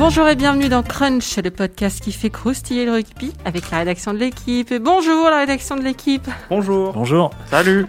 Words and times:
Bonjour 0.00 0.26
et 0.28 0.34
bienvenue 0.34 0.70
dans 0.70 0.82
Crunch, 0.82 1.36
le 1.36 1.50
podcast 1.50 2.00
qui 2.02 2.10
fait 2.10 2.30
croustiller 2.30 2.86
le 2.86 2.92
rugby 2.92 3.34
avec 3.44 3.70
la 3.70 3.80
rédaction 3.80 4.14
de 4.14 4.18
l'équipe. 4.18 4.72
Bonjour 4.80 5.28
la 5.28 5.40
rédaction 5.40 5.76
de 5.76 5.82
l'équipe. 5.82 6.26
Bonjour. 6.48 6.94
Bonjour. 6.94 7.30
Salut. 7.50 7.84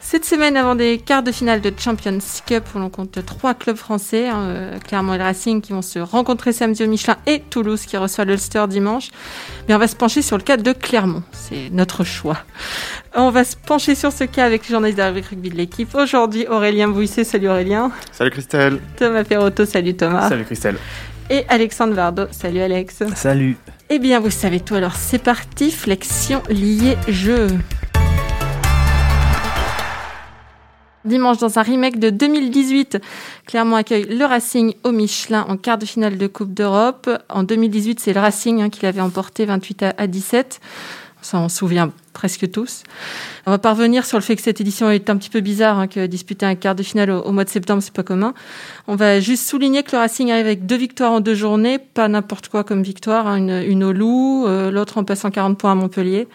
Cette 0.00 0.24
semaine, 0.24 0.56
avant 0.56 0.74
des 0.74 0.98
quarts 0.98 1.22
de 1.22 1.30
finale 1.30 1.60
de 1.60 1.72
Champions 1.78 2.18
Cup, 2.46 2.64
où 2.74 2.80
l'on 2.80 2.90
compte 2.90 3.24
trois 3.24 3.54
clubs 3.54 3.76
français, 3.76 4.26
hein, 4.26 4.40
euh, 4.40 4.78
Clermont 4.80 5.14
et 5.14 5.18
le 5.18 5.22
Racing, 5.22 5.60
qui 5.60 5.70
vont 5.70 5.82
se 5.82 6.00
rencontrer 6.00 6.52
samedi 6.52 6.82
au 6.82 6.88
Michelin, 6.88 7.16
et 7.26 7.38
Toulouse, 7.38 7.86
qui 7.86 7.96
reçoit 7.96 8.24
l'Ulster 8.24 8.64
dimanche, 8.68 9.10
mais 9.68 9.74
on 9.76 9.78
va 9.78 9.86
se 9.86 9.94
pencher 9.94 10.22
sur 10.22 10.36
le 10.36 10.42
cas 10.42 10.56
de 10.56 10.72
Clermont. 10.72 11.22
C'est 11.30 11.70
notre 11.70 12.02
choix. 12.02 12.38
On 13.14 13.30
va 13.30 13.44
se 13.44 13.54
pencher 13.54 13.94
sur 13.94 14.10
ce 14.10 14.24
cas 14.24 14.46
avec 14.46 14.66
les 14.66 14.72
journalistes 14.72 14.98
de 14.98 15.28
rugby 15.28 15.50
de 15.50 15.56
l'équipe. 15.56 15.94
Aujourd'hui, 15.94 16.48
Aurélien 16.48 16.88
Bouisset, 16.88 17.22
salut 17.22 17.48
Aurélien. 17.48 17.92
Salut 18.10 18.32
Christelle. 18.32 18.80
Thomas 18.96 19.22
Perrotto, 19.22 19.64
salut 19.64 19.94
Thomas. 19.94 20.28
Salut 20.28 20.44
Christelle. 20.44 20.76
Et 21.28 21.44
Alexandre 21.48 21.94
Vardo, 21.94 22.26
salut 22.30 22.60
Alex. 22.60 23.02
Salut. 23.16 23.56
Eh 23.90 23.98
bien, 23.98 24.20
vous 24.20 24.30
savez 24.30 24.60
tout, 24.60 24.76
alors 24.76 24.94
c'est 24.94 25.18
parti, 25.18 25.72
flexion 25.72 26.40
liée 26.48 26.96
jeu. 27.08 27.48
Dimanche, 31.04 31.38
dans 31.38 31.58
un 31.58 31.62
remake 31.62 31.98
de 31.98 32.10
2018, 32.10 32.98
Clermont 33.46 33.76
accueille 33.76 34.04
le 34.04 34.24
Racing 34.24 34.74
au 34.84 34.92
Michelin 34.92 35.44
en 35.48 35.56
quart 35.56 35.78
de 35.78 35.86
finale 35.86 36.16
de 36.16 36.26
Coupe 36.28 36.54
d'Europe. 36.54 37.08
En 37.28 37.42
2018, 37.42 38.00
c'est 38.00 38.12
le 38.12 38.20
Racing 38.20 38.62
hein, 38.62 38.70
qui 38.70 38.82
l'avait 38.82 39.00
emporté 39.00 39.46
28 39.46 39.84
à 39.96 40.06
17. 40.06 40.60
Ça, 41.26 41.38
on 41.38 41.48
souvient 41.48 41.90
presque 42.12 42.48
tous. 42.52 42.84
On 43.46 43.50
va 43.50 43.58
parvenir 43.58 44.06
sur 44.06 44.16
le 44.16 44.22
fait 44.22 44.36
que 44.36 44.42
cette 44.42 44.60
édition 44.60 44.92
est 44.92 45.10
un 45.10 45.16
petit 45.16 45.28
peu 45.28 45.40
bizarre, 45.40 45.76
hein, 45.76 45.88
que 45.88 46.06
disputer 46.06 46.46
un 46.46 46.54
quart 46.54 46.76
de 46.76 46.84
finale 46.84 47.10
au, 47.10 47.32
mois 47.32 47.42
de 47.42 47.48
septembre, 47.48 47.82
c'est 47.82 47.92
pas 47.92 48.04
commun. 48.04 48.32
On 48.86 48.94
va 48.94 49.18
juste 49.18 49.44
souligner 49.44 49.82
que 49.82 49.90
le 49.90 49.98
Racing 49.98 50.30
arrive 50.30 50.46
avec 50.46 50.66
deux 50.66 50.76
victoires 50.76 51.10
en 51.10 51.18
deux 51.18 51.34
journées, 51.34 51.80
pas 51.80 52.06
n'importe 52.06 52.46
quoi 52.46 52.62
comme 52.62 52.84
victoire, 52.84 53.26
hein, 53.26 53.38
une, 53.38 53.82
au 53.82 53.92
Loup, 53.92 54.46
euh, 54.46 54.70
l'autre 54.70 54.98
en 54.98 55.04
passant 55.04 55.32
40 55.32 55.58
points 55.58 55.72
à 55.72 55.74
Montpellier. 55.74 56.28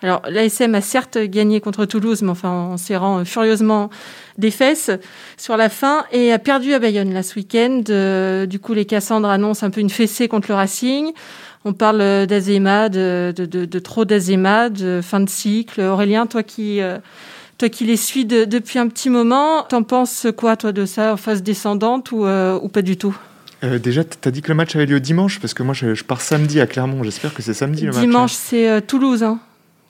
Alors 0.00 0.22
l'ASM 0.28 0.76
a 0.76 0.80
certes 0.80 1.18
gagné 1.18 1.60
contre 1.60 1.84
Toulouse, 1.84 2.22
mais 2.22 2.30
enfin 2.30 2.50
en 2.50 2.76
serrant 2.76 3.24
furieusement 3.24 3.90
des 4.38 4.50
fesses 4.50 4.90
sur 5.38 5.56
la 5.56 5.70
fin 5.70 6.04
et 6.12 6.32
a 6.32 6.38
perdu 6.38 6.74
à 6.74 6.78
Bayonne 6.78 7.12
là 7.12 7.22
ce 7.22 7.34
week-end. 7.34 7.82
Euh, 7.88 8.46
du 8.46 8.60
coup, 8.60 8.74
les 8.74 8.84
Cassandres 8.84 9.30
annoncent 9.30 9.66
un 9.66 9.70
peu 9.70 9.80
une 9.80 9.90
fessée 9.90 10.28
contre 10.28 10.48
le 10.50 10.54
Racing. 10.54 11.12
On 11.64 11.72
parle 11.72 12.26
d'azéma, 12.26 12.88
de, 12.88 13.32
de, 13.36 13.44
de, 13.44 13.64
de, 13.64 13.78
trop 13.78 14.04
d'azéma, 14.04 14.68
de 14.70 15.00
fin 15.02 15.20
de 15.20 15.28
cycle. 15.28 15.80
Aurélien, 15.80 16.26
toi 16.26 16.42
qui, 16.42 16.80
euh, 16.80 16.98
toi 17.58 17.68
qui 17.68 17.84
les 17.84 17.96
suis 17.96 18.24
depuis 18.24 18.78
un 18.78 18.88
petit 18.88 19.10
moment, 19.10 19.62
t'en 19.62 19.82
penses 19.82 20.26
quoi 20.36 20.56
toi 20.56 20.72
de 20.72 20.86
ça, 20.86 21.14
en 21.14 21.16
phase 21.16 21.42
descendante 21.42 22.12
ou, 22.12 22.24
euh, 22.24 22.58
ou 22.62 22.68
pas 22.68 22.82
du 22.82 22.96
tout? 22.96 23.16
Euh, 23.64 23.78
déjà, 23.78 24.04
tu 24.04 24.28
as 24.28 24.30
dit 24.30 24.42
que 24.42 24.48
le 24.48 24.54
match 24.54 24.76
avait 24.76 24.86
lieu 24.86 25.00
dimanche, 25.00 25.40
parce 25.40 25.54
que 25.54 25.62
moi 25.62 25.74
je, 25.74 25.94
je 25.94 26.04
pars 26.04 26.20
samedi 26.20 26.60
à 26.60 26.66
Clermont. 26.66 27.02
J'espère 27.02 27.34
que 27.34 27.42
c'est 27.42 27.54
samedi 27.54 27.86
le 27.86 27.90
dimanche, 27.90 28.06
match. 28.06 28.10
Dimanche, 28.10 28.32
hein. 28.32 28.76
c'est 28.78 28.86
Toulouse. 28.86 29.22
Hein. 29.22 29.38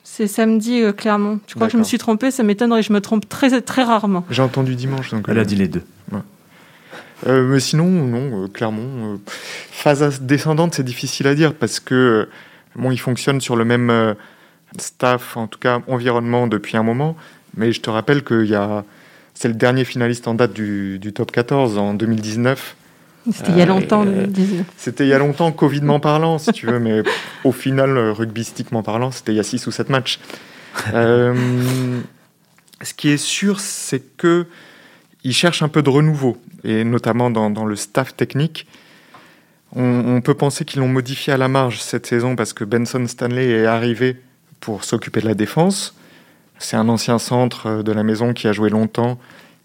C'est 0.09 0.27
samedi, 0.27 0.81
euh, 0.81 0.93
Clermont. 0.93 1.41
Je 1.47 1.53
crois 1.55 1.67
que 1.67 1.73
je 1.73 1.77
me 1.77 1.83
suis 1.83 1.97
trompé, 1.97 2.31
ça 2.31 2.41
m'étonnerait, 2.41 2.81
je 2.81 2.93
me 2.93 3.01
trompe 3.01 3.27
très, 3.27 3.61
très 3.61 3.83
rarement. 3.83 4.25
J'ai 4.31 4.41
entendu 4.41 4.73
dimanche. 4.73 5.11
Donc, 5.11 5.25
Elle 5.27 5.37
euh, 5.37 5.41
a 5.41 5.45
dit 5.45 5.57
les 5.57 5.67
deux. 5.67 5.83
Ouais. 6.11 6.21
Euh, 7.27 7.43
mais 7.43 7.59
sinon, 7.59 7.85
non, 7.85 8.47
Clermont. 8.47 9.19
Phase 9.77 10.21
descendante, 10.21 10.75
c'est 10.75 10.83
difficile 10.83 11.27
à 11.27 11.35
dire 11.35 11.53
parce 11.53 11.79
que 11.79 12.27
bon, 12.75 12.91
ils 12.91 12.99
fonctionnent 12.99 13.41
sur 13.41 13.55
le 13.55 13.65
même 13.65 14.15
staff, 14.77 15.37
en 15.37 15.47
tout 15.47 15.59
cas 15.59 15.81
environnement, 15.87 16.47
depuis 16.47 16.77
un 16.77 16.83
moment. 16.83 17.15
Mais 17.55 17.71
je 17.71 17.81
te 17.81 17.89
rappelle 17.89 18.23
que 18.23 18.45
c'est 19.33 19.47
le 19.47 19.53
dernier 19.53 19.85
finaliste 19.85 20.27
en 20.27 20.33
date 20.33 20.53
du, 20.53 20.99
du 20.99 21.13
top 21.13 21.31
14 21.31 21.77
en 21.77 21.93
2019. 21.93 22.75
C'était 23.31 23.51
il 23.51 23.57
y 23.57 23.61
a 23.61 23.65
longtemps. 23.65 24.05
Euh, 24.07 24.25
c'était 24.77 25.05
il 25.05 25.09
y 25.09 25.13
a 25.13 25.19
longtemps, 25.19 25.51
Covidement 25.51 25.99
parlant, 25.99 26.37
si 26.37 26.51
tu 26.53 26.65
veux, 26.65 26.79
mais 26.79 27.03
au 27.43 27.51
final, 27.51 27.97
rugbystiquement 27.97 28.83
parlant, 28.83 29.11
c'était 29.11 29.33
il 29.33 29.35
y 29.35 29.39
a 29.39 29.43
6 29.43 29.67
ou 29.67 29.71
7 29.71 29.89
matchs. 29.89 30.19
Euh, 30.93 31.99
ce 32.81 32.93
qui 32.93 33.09
est 33.09 33.17
sûr, 33.17 33.59
c'est 33.59 34.15
que 34.17 34.45
ils 35.23 35.33
cherchent 35.33 35.61
un 35.61 35.67
peu 35.67 35.81
de 35.81 35.89
renouveau, 35.89 36.37
et 36.63 36.83
notamment 36.83 37.29
dans, 37.29 37.49
dans 37.49 37.65
le 37.65 37.75
staff 37.75 38.15
technique. 38.15 38.65
On, 39.75 40.21
peut 40.21 40.33
penser 40.33 40.65
qu'ils 40.65 40.79
l'ont 40.79 40.87
modifié 40.87 41.33
à 41.33 41.37
la 41.37 41.47
marge 41.47 41.81
cette 41.81 42.05
saison 42.05 42.35
parce 42.35 42.53
que 42.53 42.63
Benson 42.63 43.05
Stanley 43.05 43.49
est 43.49 43.65
arrivé 43.65 44.17
pour 44.59 44.83
s'occuper 44.83 45.19
de 45.19 45.27
la 45.27 45.33
défense. 45.33 45.95
C'est 46.57 46.77
un 46.77 46.89
ancien 46.89 47.19
centre 47.19 47.83
de 47.83 47.91
la 47.91 48.03
maison 48.03 48.33
qui 48.33 48.47
a 48.47 48.53
joué 48.53 48.69
longtemps 48.69 49.19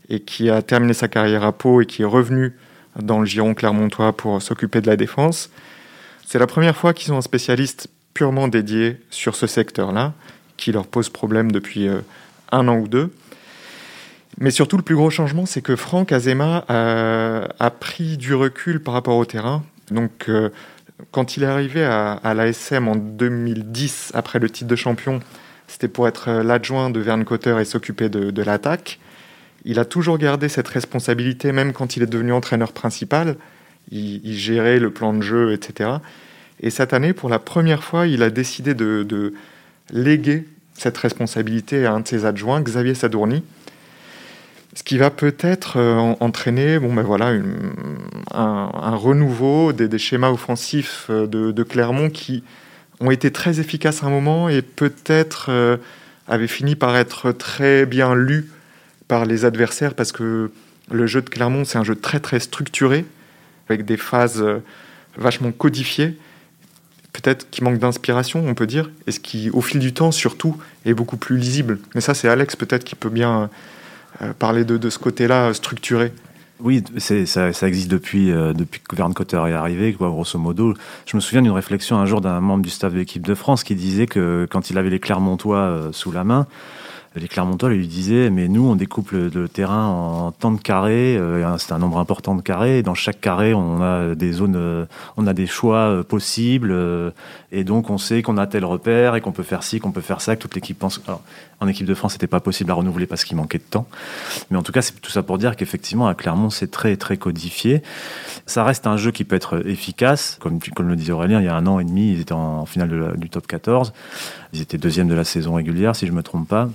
et 0.09 0.21
qui 0.21 0.51
a 0.51 0.61
terminé 0.61 0.93
sa 0.93 1.09
carrière 1.09 1.45
à 1.45 1.53
Pau 1.53 1.81
et 1.81 1.87
qui 1.87 2.03
est 2.03 2.07
revenu 2.07 2.53
dans 3.01 3.21
le 3.21 3.27
giron 3.27 3.55
clermontois 3.55 4.15
pour 4.15 4.43
s'occuper 4.43 4.81
de 4.81 4.89
la 4.89 4.97
défense. 4.97 5.51
C'est 6.27 6.39
la 6.39 6.47
première 6.47 6.77
fois 6.77 6.93
qu'ils 6.93 7.13
ont 7.13 7.19
un 7.19 7.23
spécialiste 7.23 7.89
purement 8.13 8.49
dédié 8.49 8.99
sur 9.11 9.37
ce 9.37 9.47
secteur-là, 9.47 10.13
qui 10.57 10.73
leur 10.73 10.87
pose 10.87 11.09
problème 11.09 11.51
depuis 11.51 11.89
euh, 11.89 12.01
un 12.51 12.69
an 12.69 12.77
ou 12.77 12.89
deux. 12.89 13.13
Mais 14.39 14.51
surtout, 14.51 14.77
le 14.77 14.83
plus 14.83 14.97
gros 14.97 15.11
changement, 15.11 15.47
c'est 15.47 15.63
que 15.63 15.77
Franck 15.77 16.13
Azema 16.13 16.65
a, 16.69 17.49
a, 17.59 17.71
pris 17.71 18.17
du 18.17 18.35
recul 18.35 18.83
par 18.83 18.95
rapport 18.95 19.17
au 19.17 19.25
terrain. 19.25 19.63
Donc, 19.93 20.27
euh, 20.29 20.51
quand 21.11 21.37
il 21.37 21.43
est 21.43 21.47
arrivé 21.47 21.85
à, 21.85 22.13
à 22.13 22.35
l'ASM 22.35 22.89
en 22.89 22.97
2010, 22.97 24.13
après 24.15 24.39
le 24.39 24.51
titre 24.51 24.69
de 24.69 24.77
champion, 24.77 25.21
c'était 25.69 25.89
pour 25.89 26.07
être 26.09 26.31
l'adjoint 26.43 26.91
de 26.91 27.01
Verne 27.01 27.25
Cotter 27.25 27.57
et 27.61 27.65
s'occuper 27.65 28.09
de, 28.09 28.43
l'attaque 28.43 28.99
il 29.65 29.79
a 29.79 29.85
toujours 29.85 30.19
gardé 30.19 30.49
cette 30.49 30.67
responsabilité, 30.67 31.53
même 31.53 31.73
quand 31.73 31.97
il 31.97 32.03
est 32.03 32.07
devenu 32.07 32.33
entraîneur 32.33 32.73
principal. 32.73 33.37
Il, 33.93 34.35
gérait 34.37 34.81
le 34.81 34.91
plan 34.91 35.13
de 35.13 35.23
jeu, 35.23 35.53
etc. 35.53 35.91
Et 36.59 36.71
cette 36.71 36.93
année, 36.93 37.13
pour 37.13 37.29
la 37.29 37.39
première 37.39 37.85
fois, 37.85 38.09
il 38.09 38.25
a 38.25 38.31
décidé 38.31 38.75
de 38.75 39.35
léguer 39.93 40.49
cette 40.75 40.99
responsabilité 40.99 41.87
à 41.87 41.93
un 41.93 42.01
de 42.01 42.09
ses 42.09 42.25
adjoints, 42.25 42.61
Xavier 42.61 42.95
Sadourny, 42.95 43.45
ce 44.75 44.83
qui 44.83 44.97
va 44.97 45.11
peut-être 45.11 45.77
euh, 45.77 45.97
entraîner 46.21 46.79
bon, 46.79 46.93
ben 46.95 47.03
voilà, 47.03 47.33
un, 48.33 48.97
renouveau 48.97 49.73
des, 49.73 49.99
schémas 49.99 50.31
offensifs 50.31 51.07
euh, 51.11 51.27
de, 51.27 51.63
Clermont 51.63 52.09
qui 52.09 52.43
ont 53.01 53.11
été 53.11 53.31
très 53.31 53.61
efficaces 53.61 54.03
à 54.03 54.07
un 54.07 54.11
moment 54.11 54.49
et 54.49 54.63
peut-être 54.63 55.47
euh, 55.51 55.77
avaient 56.27 56.47
fini 56.47 56.75
par 56.75 56.97
être 56.97 57.33
très 57.33 57.85
bien 57.85 58.15
lus 58.15 58.51
par 59.09 59.27
les 59.27 59.45
adversaires 59.45 59.95
parce 59.95 60.13
que 60.13 60.51
le 60.91 61.07
jeu 61.07 61.21
de 61.21 61.29
Clermont, 61.29 61.65
c'est 61.65 61.79
un 61.79 61.85
jeu 61.85 61.97
très 61.97 62.21
très 62.21 62.41
structuré, 62.41 63.05
avec 63.69 63.85
des 63.85 63.97
phases 63.97 64.45
vachement 65.17 65.53
codifiées, 65.53 66.17
peut-être 67.13 67.49
qui 67.51 67.63
manque 67.63 67.79
d'inspiration, 67.79 68.45
on 68.47 68.55
peut 68.55 68.67
dire, 68.67 68.91
et 69.07 69.13
ce 69.13 69.21
qui, 69.21 69.49
au 69.51 69.61
fil 69.61 69.79
du 69.79 69.95
temps, 69.95 70.11
surtout, 70.11 70.57
est 70.85 70.93
beaucoup 70.93 71.17
plus 71.17 71.39
lisible. 71.39 71.79
Mais 71.95 72.01
ça, 72.01 72.15
c'est 72.15 72.29
Alex 72.29 72.57
peut-être 72.57 72.85
qui 72.85 72.95
peut 72.95 73.11
bien 73.11 73.49
parler 74.39 74.65
de, 74.65 74.77
de 74.77 74.91
ce 74.91 74.99
côté-là 74.99 75.53
structuré. 75.55 76.13
Oui, 76.63 76.85
ça, 76.99 77.49
existe 77.67 77.91
depuis, 77.91 78.31
euh, 78.31 78.53
depuis 78.53 78.81
que 78.81 78.95
Verne 78.95 79.13
Cotter 79.15 79.43
est 79.49 79.53
arrivé, 79.53 79.93
grosso 79.93 80.39
modo. 80.39 80.75
Je 81.07 81.17
me 81.17 81.21
souviens 81.21 81.43
d'une 81.43 81.51
réflexion 81.53 81.99
un 81.99 82.07
jour 82.07 82.21
d'un 82.21 82.41
membre 82.41 82.63
du 82.63 82.71
staff 82.71 82.93
de 82.93 82.99
l'équipe 82.99 83.27
de 83.27 83.35
France 83.35 83.65
qui 83.65 83.75
disait 83.75 84.07
que 84.07 84.47
quand 84.49 84.71
il 84.71 84.79
avait 84.79 84.91
les 84.91 85.01
Clermontois 85.01 85.59
euh, 85.59 85.93
sous 85.93 86.13
la 86.13 86.23
main, 86.23 86.47
les 87.15 87.29
Clermontois 87.29 87.69
lui 87.69 87.87
disaient 87.87 88.31
mais 88.31 88.49
nous 88.49 88.67
on 88.67 88.75
découpe 88.75 89.11
le, 89.13 89.49
terrain 89.49 89.87
en 89.87 90.33
tant 90.33 90.53
de 90.53 90.61
carrés 90.61 91.17
euh, 91.17 91.57
c'est 91.59 91.73
un 91.73 91.79
nombre 91.79 91.99
important 91.99 92.35
de 92.35 92.43
carrés 92.43 92.79
et 92.79 92.83
dans 92.83 92.95
chaque 92.95 93.21
carré 93.21 93.55
on 93.55 93.83
a 93.83 94.15
des 94.15 94.33
zones 94.33 94.57
euh, 94.57 94.87
on 95.17 95.27
a 95.27 95.35
des 95.35 95.47
choix 95.47 95.77
euh, 95.77 96.03
possibles 96.03 96.75
et 97.51 97.65
donc 97.65 97.91
on 97.91 97.99
sait 97.99 98.23
qu'on 98.23 98.39
a 98.39 98.47
tel 98.47 98.65
repère 98.65 99.15
et 99.15 99.21
qu'on 99.21 99.33
peut 99.33 99.43
faire 99.43 99.63
ci 99.63 99.81
qu'on 99.81 99.93
peut 99.93 100.01
faire 100.01 100.21
ça 100.21 100.37
que 100.37 100.43
toute 100.43 100.55
l'équipe 100.55 100.79
pense 100.79 101.01
Alors, 101.07 101.23
en 101.61 101.69
équipe 101.69 101.87
de 101.87 101.95
France 101.95 102.15
c'était 102.15 102.27
pas 102.27 102.41
possible 102.41 102.71
à 102.71 102.75
renouveler 102.75 103.07
parce 103.07 103.25
qu'il 103.25 103.37
manquait 103.37 103.59
de 103.59 103.65
temps. 103.65 103.87
Mais 104.51 104.57
en 104.57 104.63
tout 104.63 104.73
cas 104.73 104.83
c'est 104.83 105.01
tout 105.01 105.11
ça 105.11 105.23
pour 105.23 105.39
dire 105.39 105.57
qu'effectivement 105.57 106.09
à 106.09 106.15
Clermont 106.15 106.51
c'est 106.51 106.71
très 106.71 106.97
très 106.97 107.17
codifié. 107.17 107.83
Ça 108.47 108.65
reste 108.65 108.87
un 108.87 108.97
jeu 108.97 109.11
qui 109.11 109.25
peut 109.25 109.37
être 109.37 109.67
efficace. 109.67 110.39
Comme, 110.41 110.59
comme 110.75 110.89
le 110.89 110.97
disait 110.97 111.13
Aurélien 111.13 111.41
il 111.41 111.45
y 111.45 111.49
a 111.49 111.55
un 111.55 111.67
an 111.67 111.79
et 111.79 111.85
demi 111.85 112.13
ils 112.13 112.21
étaient 112.21 112.33
en, 112.33 112.61
en 112.61 112.67
finale 112.67 112.89
de 112.89 112.97
la, 112.97 113.13
du 113.13 113.29
top 113.29 113.47
14 113.47 113.93
ils 114.53 114.61
étaient 114.61 114.79
deuxième 114.79 115.09
de 115.09 115.15
la 115.15 115.25
saison 115.25 115.55
régulière 115.55 115.97
si 115.97 116.07
je 116.07 116.13
me 116.13 116.23
trompe 116.23 116.49
pas 116.49 116.69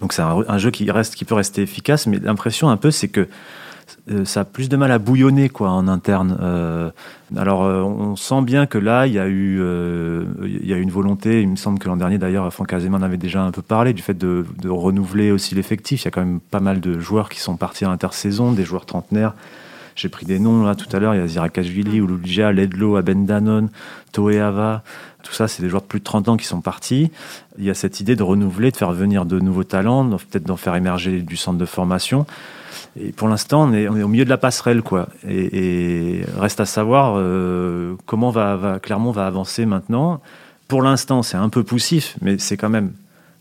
donc 0.00 0.12
c'est 0.12 0.22
un, 0.22 0.58
jeu 0.58 0.70
qui, 0.70 0.90
reste, 0.90 1.14
qui 1.14 1.24
peut 1.24 1.34
rester 1.34 1.62
efficace, 1.62 2.06
mais 2.06 2.18
l'impression 2.18 2.70
un 2.70 2.76
peu 2.76 2.90
c'est 2.90 3.08
que 3.08 3.28
euh, 4.10 4.24
ça 4.24 4.40
a 4.40 4.44
plus 4.44 4.68
de 4.68 4.76
mal 4.76 4.92
à 4.92 4.98
bouillonner 4.98 5.48
quoi 5.48 5.70
en 5.70 5.88
interne. 5.88 6.38
Euh, 6.40 6.90
alors 7.36 7.64
euh, 7.64 7.82
on 7.82 8.16
sent 8.16 8.42
bien 8.42 8.66
que 8.66 8.78
là 8.78 9.06
il 9.06 9.12
y 9.12 9.18
a 9.18 9.28
eu 9.28 9.60
y 10.44 10.72
a 10.72 10.76
une 10.76 10.90
volonté. 10.90 11.42
Il 11.42 11.48
me 11.48 11.56
semble 11.56 11.78
que 11.78 11.88
l'an 11.88 11.96
dernier 11.96 12.18
d'ailleurs 12.18 12.52
Franck 12.52 12.72
Azeman 12.72 13.02
avait 13.02 13.16
déjà 13.16 13.42
un 13.42 13.50
peu 13.50 13.62
parlé 13.62 13.92
du 13.92 14.02
fait 14.02 14.14
de, 14.14 14.46
de 14.60 14.68
renouveler 14.68 15.32
aussi 15.32 15.54
l'effectif. 15.54 16.02
Il 16.02 16.04
y 16.06 16.08
a 16.08 16.10
quand 16.10 16.24
même 16.24 16.40
pas 16.40 16.60
mal 16.60 16.80
de 16.80 16.98
joueurs 16.98 17.28
qui 17.28 17.40
sont 17.40 17.56
partis 17.56 17.84
à 17.84 17.88
l'intersaison, 17.88 18.52
des 18.52 18.64
joueurs 18.64 18.86
trentenaires 18.86 19.34
J'ai 19.96 20.08
pris 20.08 20.26
des 20.26 20.38
noms 20.38 20.64
là 20.64 20.74
tout 20.74 20.94
à 20.94 20.98
l'heure. 20.98 21.14
Il 21.14 21.20
y 21.20 21.22
a 21.22 21.26
Zirakashvili, 21.26 21.98
Uluja, 21.98 22.52
Ledlo, 22.52 22.96
Abendanon, 22.96 23.68
Toeava. 24.12 24.82
Tout 25.22 25.32
ça, 25.32 25.48
c'est 25.48 25.62
des 25.62 25.68
joueurs 25.68 25.82
de 25.82 25.86
plus 25.86 25.98
de 25.98 26.04
30 26.04 26.28
ans 26.28 26.36
qui 26.36 26.46
sont 26.46 26.60
partis. 26.60 27.10
Il 27.58 27.64
y 27.64 27.70
a 27.70 27.74
cette 27.74 28.00
idée 28.00 28.16
de 28.16 28.22
renouveler, 28.22 28.70
de 28.70 28.76
faire 28.76 28.92
venir 28.92 29.26
de 29.26 29.38
nouveaux 29.38 29.64
talents, 29.64 30.08
peut-être 30.08 30.44
d'en 30.44 30.56
faire 30.56 30.74
émerger 30.76 31.20
du 31.20 31.36
centre 31.36 31.58
de 31.58 31.66
formation. 31.66 32.26
Et 32.98 33.12
pour 33.12 33.28
l'instant, 33.28 33.68
on 33.68 33.72
est, 33.72 33.86
au 33.88 34.08
milieu 34.08 34.24
de 34.24 34.30
la 34.30 34.38
passerelle, 34.38 34.82
quoi. 34.82 35.08
Et, 35.28 36.22
reste 36.38 36.60
à 36.60 36.66
savoir 36.66 37.14
euh, 37.16 37.96
comment 38.06 38.30
va, 38.30 38.56
va, 38.56 38.78
Clermont 38.78 39.10
va 39.10 39.26
avancer 39.26 39.66
maintenant. 39.66 40.20
Pour 40.68 40.82
l'instant, 40.82 41.22
c'est 41.22 41.36
un 41.36 41.48
peu 41.48 41.62
poussif, 41.64 42.16
mais 42.22 42.38
c'est 42.38 42.56
quand 42.56 42.70
même 42.70 42.92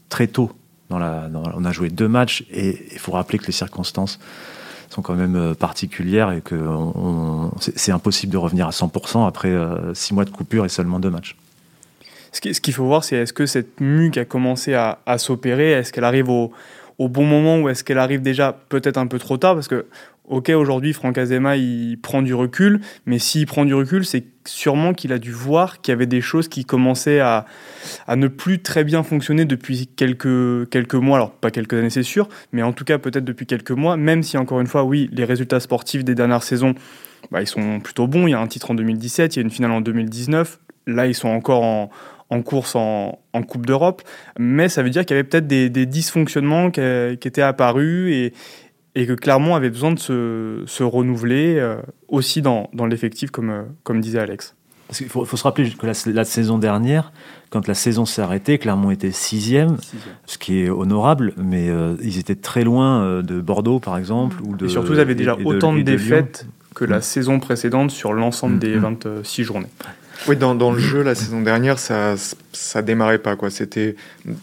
très 0.09 0.27
tôt. 0.27 0.51
Dans 0.89 0.97
la, 0.97 1.29
on 1.53 1.65
a 1.65 1.71
joué 1.71 1.89
deux 1.89 2.07
matchs 2.07 2.43
et 2.51 2.87
il 2.91 2.97
faut 2.97 3.11
rappeler 3.11 3.37
que 3.37 3.45
les 3.45 3.51
circonstances 3.51 4.19
sont 4.89 5.01
quand 5.01 5.15
même 5.15 5.35
euh, 5.35 5.53
particulières 5.53 6.31
et 6.31 6.41
que 6.41 6.57
c'est 7.59 7.91
impossible 7.91 8.33
de 8.33 8.37
revenir 8.37 8.67
à 8.67 8.71
100% 8.71 9.27
après 9.27 9.49
euh, 9.49 9.93
six 9.93 10.13
mois 10.13 10.25
de 10.25 10.29
coupure 10.29 10.65
et 10.65 10.69
seulement 10.69 10.99
deux 10.99 11.09
matchs. 11.09 11.35
Ce 12.31 12.41
qu'il 12.41 12.73
faut 12.73 12.85
voir, 12.85 13.03
c'est 13.03 13.15
est-ce 13.15 13.33
que 13.33 13.47
cette 13.47 13.81
mue 13.81 14.11
a 14.15 14.25
commencé 14.25 14.75
à 14.75 15.17
s'opérer, 15.17 15.71
est-ce 15.71 15.91
qu'elle 15.91 16.03
arrive 16.03 16.29
au, 16.29 16.53
au 16.99 17.07
bon 17.07 17.23
moment 17.23 17.59
ou 17.59 17.69
est-ce 17.69 17.83
qu'elle 17.83 17.97
arrive 17.97 18.21
déjà 18.21 18.55
peut-être 18.69 18.97
un 18.97 19.07
peu 19.07 19.17
trop 19.17 19.37
tard 19.37 19.55
Parce 19.55 19.69
que, 19.69 19.85
ok, 20.25 20.49
aujourd'hui, 20.49 20.93
Franck 20.93 21.17
Azema, 21.17 21.55
il 21.55 21.97
prend 21.97 22.21
du 22.21 22.33
recul, 22.33 22.81
mais 23.05 23.17
s'il 23.19 23.45
prend 23.47 23.65
du 23.65 23.73
recul, 23.73 24.05
c'est 24.05 24.25
sûrement 24.45 24.93
qu'il 24.93 25.13
a 25.13 25.17
dû 25.17 25.31
voir 25.31 25.79
qu'il 25.79 25.93
y 25.93 25.95
avait 25.95 26.05
des 26.05 26.19
choses 26.19 26.49
qui 26.49 26.65
commençaient 26.65 27.21
à, 27.21 27.45
à 28.05 28.15
ne 28.17 28.27
plus 28.27 28.61
très 28.61 28.83
bien 28.83 29.01
fonctionner 29.01 29.45
depuis 29.45 29.87
quelques, 29.95 30.69
quelques 30.69 30.95
mois. 30.95 31.17
Alors, 31.17 31.31
pas 31.31 31.51
quelques 31.51 31.73
années, 31.73 31.89
c'est 31.89 32.03
sûr, 32.03 32.27
mais 32.51 32.63
en 32.63 32.73
tout 32.73 32.83
cas, 32.83 32.97
peut-être 32.97 33.25
depuis 33.25 33.45
quelques 33.45 33.71
mois, 33.71 33.95
même 33.95 34.21
si, 34.21 34.37
encore 34.37 34.59
une 34.59 34.67
fois, 34.67 34.83
oui, 34.83 35.09
les 35.13 35.23
résultats 35.23 35.61
sportifs 35.61 36.03
des 36.03 36.15
dernières 36.15 36.43
saisons, 36.43 36.75
bah, 37.31 37.41
ils 37.41 37.47
sont 37.47 37.79
plutôt 37.79 38.07
bons. 38.07 38.27
Il 38.27 38.31
y 38.31 38.33
a 38.33 38.41
un 38.41 38.47
titre 38.47 38.71
en 38.71 38.75
2017, 38.75 39.35
il 39.35 39.39
y 39.39 39.41
a 39.41 39.43
une 39.43 39.51
finale 39.51 39.71
en 39.71 39.81
2019. 39.81 40.59
Là, 40.87 41.07
ils 41.07 41.15
sont 41.15 41.29
encore 41.29 41.63
en, 41.63 41.89
en 42.29 42.41
course 42.41 42.75
en, 42.75 43.19
Coupe 43.47 43.65
d'Europe, 43.65 44.01
mais 44.37 44.69
ça 44.69 44.83
veut 44.83 44.89
dire 44.89 45.05
qu'il 45.05 45.15
y 45.15 45.19
avait 45.19 45.27
peut-être 45.27 45.47
des, 45.47 45.85
dysfonctionnements 45.85 46.71
qui, 46.71 46.81
étaient 46.81 47.41
apparus 47.41 48.13
et, 48.13 48.33
et, 48.95 49.07
que 49.07 49.13
Clermont 49.13 49.55
avait 49.55 49.69
besoin 49.69 49.91
de 49.91 49.99
se, 49.99 50.83
renouveler 50.83 51.55
euh, 51.57 51.77
aussi 52.07 52.41
dans, 52.41 52.69
l'effectif, 52.89 53.31
comme, 53.31 53.49
euh, 53.49 53.63
comme 53.83 54.01
disait 54.01 54.19
Alex. 54.19 54.55
Il 54.99 55.07
faut, 55.07 55.25
se 55.25 55.43
rappeler 55.43 55.69
que 55.69 55.85
la, 55.85 56.23
saison 56.23 56.57
dernière, 56.57 57.11
quand 57.51 57.67
la 57.67 57.75
saison 57.75 58.05
s'est 58.05 58.23
arrêtée, 58.23 58.57
Clermont 58.57 58.89
était 58.91 59.11
sixième, 59.11 59.77
ce 60.25 60.37
qui 60.39 60.61
est 60.61 60.69
honorable, 60.69 61.33
mais 61.37 61.69
euh, 61.69 61.95
ils 62.01 62.17
étaient 62.17 62.35
très 62.35 62.63
loin 62.63 63.21
de 63.21 63.39
Bordeaux, 63.39 63.79
par 63.79 63.97
exemple. 63.97 64.37
Ou 64.43 64.55
de, 64.55 64.65
et 64.65 64.69
surtout, 64.69 64.93
ils 64.93 64.99
avaient 64.99 65.15
déjà 65.15 65.37
autant 65.45 65.73
de, 65.73 65.81
défaites 65.81 66.47
que 66.73 66.85
la 66.85 66.97
mm. 66.97 67.01
saison 67.01 67.39
précédente 67.39 67.91
sur 67.91 68.13
l'ensemble 68.13 68.55
mm, 68.55 68.59
des 68.59 68.77
26 68.77 69.41
mm. 69.41 69.45
journées. 69.45 69.67
Oui, 70.27 70.35
dans, 70.35 70.53
dans, 70.53 70.71
le 70.71 70.79
jeu, 70.79 71.01
la 71.01 71.15
saison 71.15 71.41
dernière, 71.41 71.79
ça 71.79 72.15
ça 72.51 72.81
démarrait 72.81 73.19
pas. 73.19 73.35
quoi. 73.35 73.49
C'était 73.49 73.95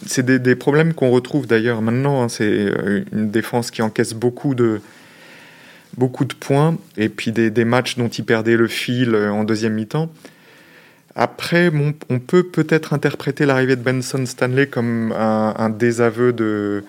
C'est 0.06 0.24
des, 0.24 0.38
des, 0.38 0.56
problèmes 0.56 0.94
qu'on 0.94 1.10
retrouve 1.10 1.46
d'ailleurs 1.46 1.82
maintenant. 1.82 2.22
Hein. 2.22 2.28
C'est 2.28 2.44
euh, 2.44 3.04
une 3.12 3.30
défense 3.30 3.70
qui 3.70 3.82
encaisse 3.82 4.14
beaucoup 4.14 4.54
de, 4.54 4.80
beaucoup 5.96 6.24
de 6.24 6.34
points 6.34 6.76
et 6.96 7.08
puis 7.08 7.32
des, 7.32 7.50
des 7.50 7.64
matchs 7.64 7.96
dont 7.96 8.08
ils 8.08 8.24
perdaient 8.24 8.56
le 8.56 8.68
fil 8.68 9.14
euh, 9.14 9.30
en 9.30 9.44
deuxième 9.44 9.74
mi-temps. 9.74 10.10
Après, 11.14 11.72
on 12.10 12.18
peut 12.18 12.42
peut-être 12.42 12.92
interpréter 12.92 13.46
l'arrivée 13.46 13.74
de 13.76 13.80
Benson 13.80 14.26
Stanley 14.26 14.66
comme 14.66 15.12
un, 15.12 15.54
un 15.56 15.70
désaveu 15.70 16.34
de, 16.34 16.84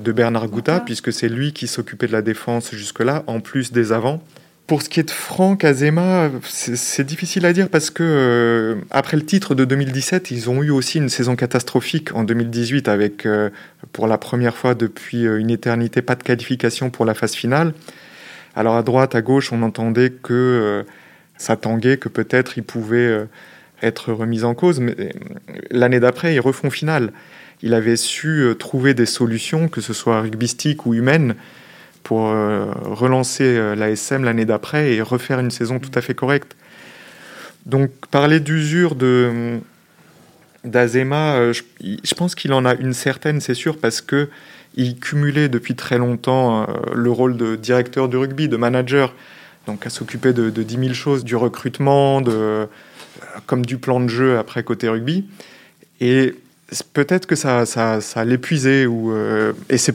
de 0.00 0.10
Bernard 0.10 0.48
Gouta, 0.48 0.80
puisque 0.80 1.12
c'est 1.12 1.28
lui 1.28 1.52
qui 1.52 1.68
s'occupait 1.68 2.08
de 2.08 2.12
la 2.12 2.22
défense 2.22 2.74
jusque-là, 2.74 3.22
en 3.28 3.38
plus 3.38 3.70
des 3.70 3.92
avants. 3.92 4.24
Pour 4.70 4.82
ce 4.82 4.88
qui 4.88 5.00
est 5.00 5.02
de 5.02 5.10
Franck 5.10 5.64
Azema, 5.64 6.30
c'est 6.44 7.02
difficile 7.02 7.44
à 7.44 7.52
dire 7.52 7.68
parce 7.68 7.90
que 7.90 8.04
euh, 8.04 8.76
après 8.92 9.16
le 9.16 9.26
titre 9.26 9.56
de 9.56 9.64
2017, 9.64 10.30
ils 10.30 10.48
ont 10.48 10.62
eu 10.62 10.70
aussi 10.70 10.98
une 10.98 11.08
saison 11.08 11.34
catastrophique 11.34 12.14
en 12.14 12.22
2018 12.22 12.86
avec, 12.86 13.26
euh, 13.26 13.50
pour 13.90 14.06
la 14.06 14.16
première 14.16 14.56
fois 14.56 14.76
depuis 14.76 15.26
euh, 15.26 15.40
une 15.40 15.50
éternité, 15.50 16.02
pas 16.02 16.14
de 16.14 16.22
qualification 16.22 16.88
pour 16.88 17.04
la 17.04 17.14
phase 17.14 17.34
finale. 17.34 17.74
Alors 18.54 18.76
à 18.76 18.84
droite, 18.84 19.16
à 19.16 19.22
gauche, 19.22 19.52
on 19.52 19.60
entendait 19.62 20.10
que 20.10 20.84
ça 21.36 21.56
tanguait, 21.56 21.96
que 21.96 22.08
peut-être 22.08 22.56
ils 22.56 22.62
pouvaient 22.62 23.26
être 23.82 24.12
remis 24.12 24.44
en 24.44 24.54
cause. 24.54 24.78
Mais 24.78 24.94
l'année 25.72 25.98
d'après, 25.98 26.32
ils 26.32 26.40
refont 26.40 26.70
finale. 26.70 27.12
Il 27.62 27.74
avait 27.74 27.96
su 27.96 28.44
trouver 28.56 28.94
des 28.94 29.06
solutions, 29.06 29.66
que 29.66 29.80
ce 29.80 29.92
soit 29.92 30.20
rugbystiques 30.20 30.86
ou 30.86 30.94
humaines, 30.94 31.34
pour 32.02 32.28
euh, 32.28 32.66
relancer 32.84 33.44
euh, 33.44 33.74
l'ASM 33.74 34.24
l'année 34.24 34.44
d'après 34.44 34.94
et 34.94 35.02
refaire 35.02 35.38
une 35.40 35.50
saison 35.50 35.78
tout 35.78 35.90
à 35.94 36.00
fait 36.00 36.14
correcte. 36.14 36.56
Donc 37.66 37.90
parler 38.10 38.40
d'usure 38.40 38.94
de 38.94 39.58
d'Azema, 40.64 41.36
euh, 41.36 41.52
je, 41.54 42.14
pense 42.14 42.34
qu'il 42.34 42.52
en 42.52 42.66
a 42.66 42.74
une 42.74 42.92
certaine, 42.92 43.40
c'est 43.40 43.54
sûr, 43.54 43.78
parce 43.78 44.00
que 44.00 44.28
il 44.74 44.98
cumulait 44.98 45.48
depuis 45.48 45.74
très 45.74 45.98
longtemps 45.98 46.66
le 46.94 47.10
rôle 47.10 47.36
de 47.36 47.56
directeur 47.56 48.08
de 48.08 48.16
rugby, 48.16 48.48
de 48.48 48.56
manager, 48.56 49.14
donc 49.66 49.84
à 49.84 49.90
s'occuper 49.90 50.32
de, 50.32 50.48
de 50.48 50.62
10 50.62 50.78
000 50.78 50.94
choses, 50.94 51.24
du 51.24 51.34
recrutement, 51.34 52.20
de, 52.20 52.68
comme 53.46 53.66
du 53.66 53.78
plan 53.78 53.98
de 53.98 54.06
jeu 54.06 54.38
après 54.38 54.62
côté 54.62 54.88
rugby. 54.88 55.24
Et 56.00 56.36
peut-être 56.92 57.26
que 57.26 57.34
ça, 57.34 57.66
ça, 57.66 58.00
ça 58.00 58.24
l'épuisait, 58.24 58.86
ou, 58.86 59.12
et 59.68 59.76
c'est 59.76 59.94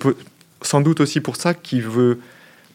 sans 0.65 0.81
doute 0.81 0.99
aussi 0.99 1.21
pour 1.21 1.35
ça 1.35 1.53
qu'il 1.53 1.83
veut 1.83 2.19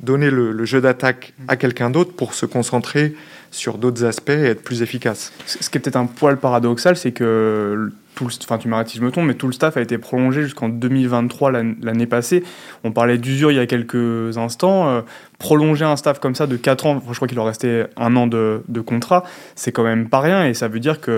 donner 0.02 0.30
le, 0.30 0.64
jeu 0.64 0.80
d'attaque 0.80 1.34
à 1.48 1.56
quelqu'un 1.56 1.90
d'autre 1.90 2.12
pour 2.12 2.34
se 2.34 2.46
concentrer 2.46 3.14
sur 3.50 3.78
d'autres 3.78 4.04
aspects 4.04 4.30
et 4.30 4.46
être 4.46 4.62
plus 4.62 4.82
efficace. 4.82 5.32
Ce 5.46 5.68
qui 5.68 5.78
est 5.78 5.80
peut-être 5.80 5.96
un 5.96 6.06
poil 6.06 6.38
paradoxal, 6.38 6.96
c'est 6.96 7.12
que 7.12 7.90
tout 8.14 8.24
le, 8.26 8.32
enfin 8.42 8.58
tu 8.58 8.68
m'arrêtes 8.68 8.88
si 8.88 8.98
je 8.98 9.02
me 9.02 9.10
trompe, 9.10 9.26
mais 9.26 9.34
tout 9.34 9.46
le 9.46 9.52
staff 9.52 9.76
a 9.76 9.80
été 9.80 9.98
prolongé 9.98 10.42
jusqu'en 10.42 10.68
2023 10.68 11.52
l'année 11.52 12.06
passée. 12.06 12.42
On 12.84 12.92
parlait 12.92 13.18
d'usure 13.18 13.50
il 13.50 13.56
y 13.56 13.60
a 13.60 13.66
quelques 13.66 14.36
instants. 14.38 14.88
Euh, 14.88 15.00
prolonger 15.38 15.84
un 15.84 15.96
staff 15.96 16.18
comme 16.18 16.34
ça 16.34 16.46
de 16.46 16.56
4 16.56 16.86
ans, 16.86 17.02
je 17.08 17.14
crois 17.14 17.26
qu'il 17.26 17.36
leur 17.36 17.46
restait 17.46 17.86
un 17.96 18.14
an 18.16 18.26
de, 18.26 18.62
contrat, 18.84 19.24
c'est 19.54 19.72
quand 19.72 19.84
même 19.84 20.08
pas 20.08 20.20
rien 20.20 20.46
et 20.46 20.54
ça 20.54 20.68
veut 20.68 20.80
dire 20.80 21.00
qu'il 21.00 21.14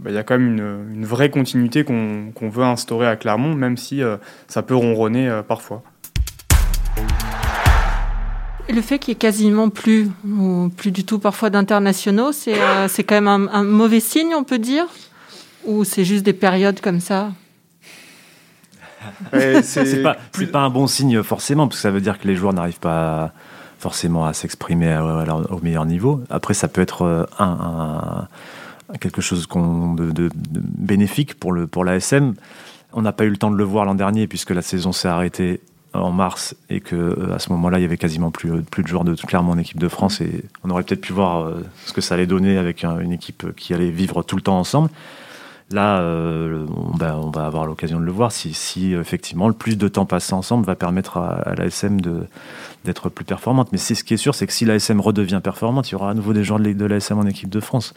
bah, 0.00 0.10
y 0.10 0.18
a 0.18 0.22
quand 0.22 0.38
même 0.38 0.86
une, 0.94 1.04
vraie 1.04 1.30
continuité 1.30 1.84
qu'on 1.84 2.48
veut 2.48 2.64
instaurer 2.64 3.06
à 3.06 3.16
Clermont, 3.16 3.54
même 3.54 3.76
si 3.76 4.02
euh, 4.02 4.16
ça 4.48 4.62
peut 4.62 4.74
ronronner 4.74 5.28
euh, 5.28 5.42
parfois. 5.42 5.82
Et 8.68 8.72
le 8.72 8.82
fait 8.82 8.98
qu'il 8.98 9.12
n'y 9.12 9.16
ait 9.16 9.18
quasiment 9.18 9.68
plus, 9.68 10.10
ou 10.24 10.70
plus 10.76 10.90
du 10.90 11.04
tout 11.04 11.18
parfois 11.18 11.50
d'internationaux, 11.50 12.32
c'est 12.32 12.60
euh, 12.60 12.88
c'est 12.88 13.04
quand 13.04 13.20
même 13.20 13.48
un, 13.52 13.62
mauvais 13.62 14.00
signe, 14.00 14.34
on 14.34 14.42
peut 14.42 14.58
dire? 14.58 14.86
Ou 15.64 15.84
c'est 15.84 16.04
juste 16.04 16.24
des 16.24 16.32
périodes 16.32 16.80
comme 16.80 17.00
ça? 17.00 17.32
C'est 19.62 20.02
pas, 20.02 20.16
pas 20.52 20.60
un 20.60 20.70
bon 20.70 20.88
signe 20.88 21.22
forcément, 21.22 21.68
parce 21.68 21.76
que 21.78 21.82
ça 21.82 21.92
veut 21.92 22.00
dire 22.00 22.18
que 22.18 22.26
les 22.26 22.34
joueurs 22.34 22.52
n'arrivent 22.52 22.80
pas 22.80 23.32
forcément 23.78 24.26
à 24.26 24.32
s'exprimer 24.32 24.98
au 25.48 25.60
meilleur 25.60 25.86
niveau. 25.86 26.22
Après, 26.28 26.54
ça 26.54 26.66
peut 26.66 26.80
être 26.80 27.02
euh, 27.02 27.24
un, 27.38 28.26
quelque 28.98 29.20
chose 29.20 29.46
de, 29.48 30.10
de, 30.10 30.30
bénéfique 30.34 31.38
pour, 31.38 31.52
le, 31.52 31.68
pour 31.68 31.84
l'ASM. 31.84 32.34
On 32.92 33.02
n'a 33.02 33.12
pas 33.12 33.24
eu 33.24 33.30
le 33.30 33.36
temps 33.36 33.52
de 33.52 33.56
le 33.56 33.64
voir 33.64 33.84
l'an 33.84 33.94
dernier, 33.94 34.26
puisque 34.26 34.50
la 34.50 34.62
saison 34.62 34.90
s'est 34.90 35.06
arrêtée 35.06 35.60
en 36.00 36.12
mars 36.12 36.54
et 36.70 36.80
que 36.80 36.96
euh, 36.96 37.34
à 37.34 37.38
ce 37.38 37.50
moment-là 37.52 37.78
il 37.78 37.82
y 37.82 37.84
avait 37.84 37.96
quasiment 37.96 38.30
plus, 38.30 38.52
euh, 38.52 38.62
plus 38.70 38.82
de 38.82 38.88
joueurs 38.88 39.04
de 39.04 39.14
Clermont 39.14 39.52
en 39.52 39.58
équipe 39.58 39.78
de 39.78 39.88
France 39.88 40.20
et 40.20 40.44
on 40.64 40.70
aurait 40.70 40.82
peut-être 40.82 41.00
pu 41.00 41.12
voir 41.12 41.40
euh, 41.40 41.64
ce 41.84 41.92
que 41.92 42.00
ça 42.00 42.14
allait 42.14 42.26
donner 42.26 42.58
avec 42.58 42.84
une 42.84 43.12
équipe 43.12 43.54
qui 43.56 43.74
allait 43.74 43.90
vivre 43.90 44.22
tout 44.22 44.36
le 44.36 44.42
temps 44.42 44.58
ensemble. 44.58 44.90
Là, 45.72 46.00
on, 46.00 47.30
va 47.30 47.44
avoir 47.44 47.66
l'occasion 47.66 47.98
de 47.98 48.04
le 48.04 48.12
voir 48.12 48.30
si, 48.30 48.54
si, 48.54 48.94
effectivement 48.94 49.48
le 49.48 49.54
plus 49.54 49.76
de 49.76 49.88
temps 49.88 50.06
passé 50.06 50.32
ensemble 50.32 50.64
va 50.64 50.76
permettre 50.76 51.16
à, 51.16 51.32
à 51.40 51.54
l'ASM 51.56 52.00
d'être 52.84 53.08
plus 53.08 53.24
performante. 53.24 53.70
Mais 53.72 53.78
c'est 53.78 53.96
ce 53.96 54.04
qui 54.04 54.14
est 54.14 54.16
sûr, 54.16 54.36
c'est 54.36 54.46
que 54.46 54.52
si 54.52 54.64
l'ASM 54.64 55.00
redevient 55.00 55.40
performante, 55.42 55.90
il 55.90 55.92
y 55.92 55.94
aura 55.96 56.10
à 56.10 56.14
nouveau 56.14 56.32
des 56.32 56.44
joueurs 56.44 56.60
de, 56.60 56.72
de 56.72 56.84
l'ASM 56.84 57.18
en 57.18 57.26
équipe 57.26 57.48
de 57.48 57.58
France. 57.58 57.94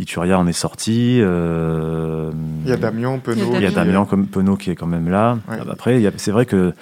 Ituria 0.00 0.38
en 0.38 0.46
est 0.48 0.52
sorti. 0.52 1.18
il 1.18 2.68
y 2.68 2.72
a 2.72 2.76
Damien 2.76 3.18
Penaud. 3.18 3.52
Il 3.54 3.62
y 3.62 3.66
a 3.66 3.70
Damien 3.70 4.04
Penaud 4.04 4.56
qui 4.56 4.70
est 4.70 4.76
quand 4.76 4.86
même 4.86 5.08
là. 5.08 5.38
Après, 5.70 6.02
c'est 6.16 6.32
vrai 6.32 6.46
que 6.46 6.74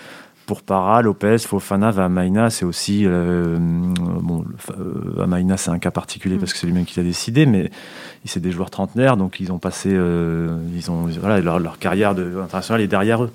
pour 0.46 0.62
Para, 0.62 1.02
Lopez, 1.02 1.38
Fofana, 1.38 1.90
Vamaina, 1.90 2.50
c'est 2.50 2.64
aussi. 2.64 3.02
Euh, 3.04 3.56
bon, 3.58 4.44
euh, 4.70 4.74
Vamaina, 5.16 5.56
c'est 5.56 5.70
un 5.70 5.80
cas 5.80 5.90
particulier 5.90 6.36
parce 6.38 6.52
que 6.52 6.58
c'est 6.58 6.68
lui-même 6.68 6.84
qui 6.84 6.98
l'a 6.98 7.04
décidé, 7.04 7.46
mais 7.46 7.70
c'est 8.24 8.40
des 8.40 8.52
joueurs 8.52 8.70
trentenaires, 8.70 9.16
donc 9.16 9.40
ils 9.40 9.52
ont 9.52 9.58
passé. 9.58 9.90
Euh, 9.92 10.56
ils 10.74 10.90
ont, 10.90 11.06
voilà, 11.20 11.40
leur, 11.40 11.78
carrière 11.78 12.14
de, 12.14 12.38
internationale 12.40 12.80
est 12.80 12.86
derrière 12.86 13.24
eux. 13.24 13.32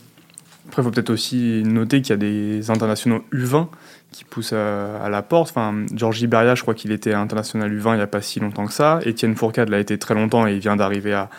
Après, 0.69 0.81
il 0.81 0.85
faut 0.85 0.91
peut-être 0.91 1.09
aussi 1.09 1.63
noter 1.65 2.01
qu'il 2.01 2.11
y 2.11 2.13
a 2.13 2.17
des 2.17 2.71
internationaux 2.71 3.23
U20 3.33 3.67
qui 4.11 4.23
poussent 4.23 4.53
à, 4.53 5.09
la 5.09 5.21
porte. 5.21 5.49
Enfin, 5.49 5.85
Georges 5.93 6.21
Iberia, 6.21 6.55
je 6.55 6.61
crois 6.61 6.73
qu'il 6.73 6.93
était 6.93 7.13
international 7.13 7.71
U20 7.71 7.93
il 7.93 7.95
n'y 7.95 8.01
a 8.01 8.07
pas 8.07 8.21
si 8.21 8.39
longtemps 8.39 8.65
que 8.65 8.73
ça. 8.73 8.99
Étienne 9.03 9.35
Fourcade 9.35 9.69
l'a 9.69 9.79
été 9.79 9.97
très 9.97 10.13
longtemps 10.13 10.47
et 10.47 10.53
il 10.53 10.59
vient 10.59 10.77
d'arriver 10.77 11.13
à, 11.13 11.29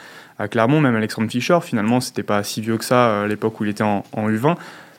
Clermont. 0.50 0.80
Même 0.80 0.96
Alexandre 0.96 1.30
Fischer, 1.30 1.60
finalement, 1.62 2.00
c'était 2.00 2.24
pas 2.24 2.42
si 2.42 2.60
vieux 2.60 2.76
que 2.76 2.84
ça 2.84 3.22
à 3.22 3.26
l'époque 3.28 3.60
où 3.60 3.64
il 3.64 3.70
était 3.70 3.84
en, 3.84 4.04
en 4.12 4.28
U20. 4.28 4.56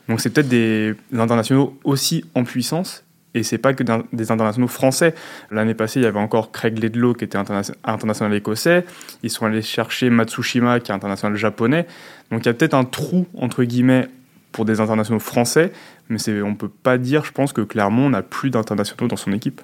Donc 0.10 0.22
c'est 0.22 0.30
peut-être 0.30 0.50
des 0.50 0.96
internationaux 1.14 1.78
aussi 1.84 2.26
en 2.36 2.44
puissance 2.44 3.04
et 3.36 3.44
c'est 3.44 3.58
pas 3.58 3.74
que 3.74 3.84
des 4.14 4.32
internationaux 4.32 4.68
français. 4.68 5.16
L'année 5.50 5.74
passée, 5.74 6.00
il 6.00 6.04
y 6.04 6.06
avait 6.06 6.20
encore 6.20 6.52
Craig 6.52 6.82
Ledlow 6.82 7.14
qui 7.14 7.24
était 7.24 7.38
international 7.38 8.34
écossais. 8.36 8.86
Ils 9.24 9.32
sont 9.32 9.46
allés 9.46 9.64
chercher 9.64 10.10
Matsushima 10.10 10.80
qui 10.80 10.92
est 10.92 10.96
international 10.96 11.36
japonais. 11.38 11.88
Donc 12.32 12.42
il 12.42 12.46
y 12.46 12.50
a 12.50 12.54
peut-être 12.54 12.76
un 12.76 12.84
trou, 12.84 13.26
entre 13.36 13.64
guillemets, 13.64 14.08
pour 14.52 14.66
des 14.66 14.80
internationaux 14.80 15.20
français, 15.20 15.72
mais 16.10 16.20
on 16.44 16.54
peut 16.54 16.70
pas 16.70 17.00
dire, 17.00 17.26
je 17.26 17.32
pense, 17.32 17.54
que 17.54 17.62
Clermont 17.62 18.10
n'a 18.12 18.22
plus 18.22 18.52
d'internationaux 18.52 19.08
dans 19.08 19.18
son 19.18 19.34
équipe. 19.34 19.62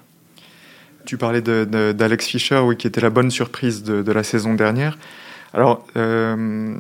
Tu 1.06 1.18
parlais 1.18 1.42
d'Alex 1.42 2.28
Fischer, 2.28 2.60
oui, 2.60 2.76
qui 2.76 2.88
était 2.88 3.02
la 3.02 3.12
bonne 3.12 3.30
surprise 3.30 3.84
de, 3.84 4.12
la 4.12 4.24
saison 4.24 4.56
dernière. 4.56 4.98
Alors, 5.54 5.86
euh, 5.96 6.76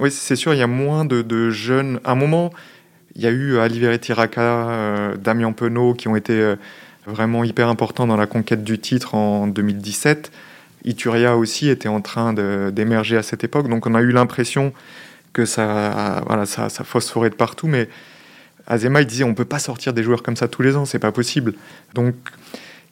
oui, 0.00 0.10
c'est 0.10 0.36
sûr, 0.36 0.54
il 0.54 0.58
y 0.58 0.62
a 0.62 0.66
moins 0.66 1.04
de, 1.04 1.50
jeunes. 1.50 2.00
À 2.04 2.12
un 2.12 2.14
moment, 2.14 2.52
il 3.14 3.22
y 3.22 3.26
a 3.26 3.30
eu 3.30 3.58
Alivere 3.58 3.98
Tiraka, 3.98 4.40
euh, 4.40 5.16
Damien 5.16 5.52
Penaud, 5.52 5.94
qui 5.94 6.08
ont 6.08 6.16
été 6.16 6.32
euh, 6.32 6.56
vraiment 7.06 7.44
hyper 7.44 7.68
importants 7.68 8.06
dans 8.06 8.16
la 8.16 8.26
conquête 8.26 8.64
du 8.64 8.78
titre 8.78 9.14
en 9.14 9.46
2017. 9.46 10.32
Ituria 10.84 11.36
aussi 11.36 11.68
était 11.68 11.88
en 11.88 12.00
train 12.00 12.32
d'émerger 12.32 13.16
à 13.16 13.22
cette 13.22 13.44
époque. 13.44 13.68
Donc, 13.68 13.86
on 13.86 13.94
a 13.94 14.00
eu 14.00 14.10
l'impression 14.10 14.72
que 15.32 15.44
ça, 15.44 16.22
voilà, 16.26 16.44
ça, 16.46 16.68
phosphorait 16.68 17.30
de 17.30 17.34
partout. 17.34 17.68
Mais 17.68 17.88
Azema, 18.66 19.00
il 19.00 19.06
disait 19.06 19.24
on 19.24 19.34
peut 19.34 19.44
pas 19.44 19.60
sortir 19.60 19.92
des 19.92 20.02
joueurs 20.02 20.22
comme 20.22 20.36
ça 20.36 20.48
tous 20.48 20.62
les 20.62 20.76
ans, 20.76 20.84
c'est 20.84 20.98
pas 20.98 21.12
possible. 21.12 21.54
Donc, 21.94 22.14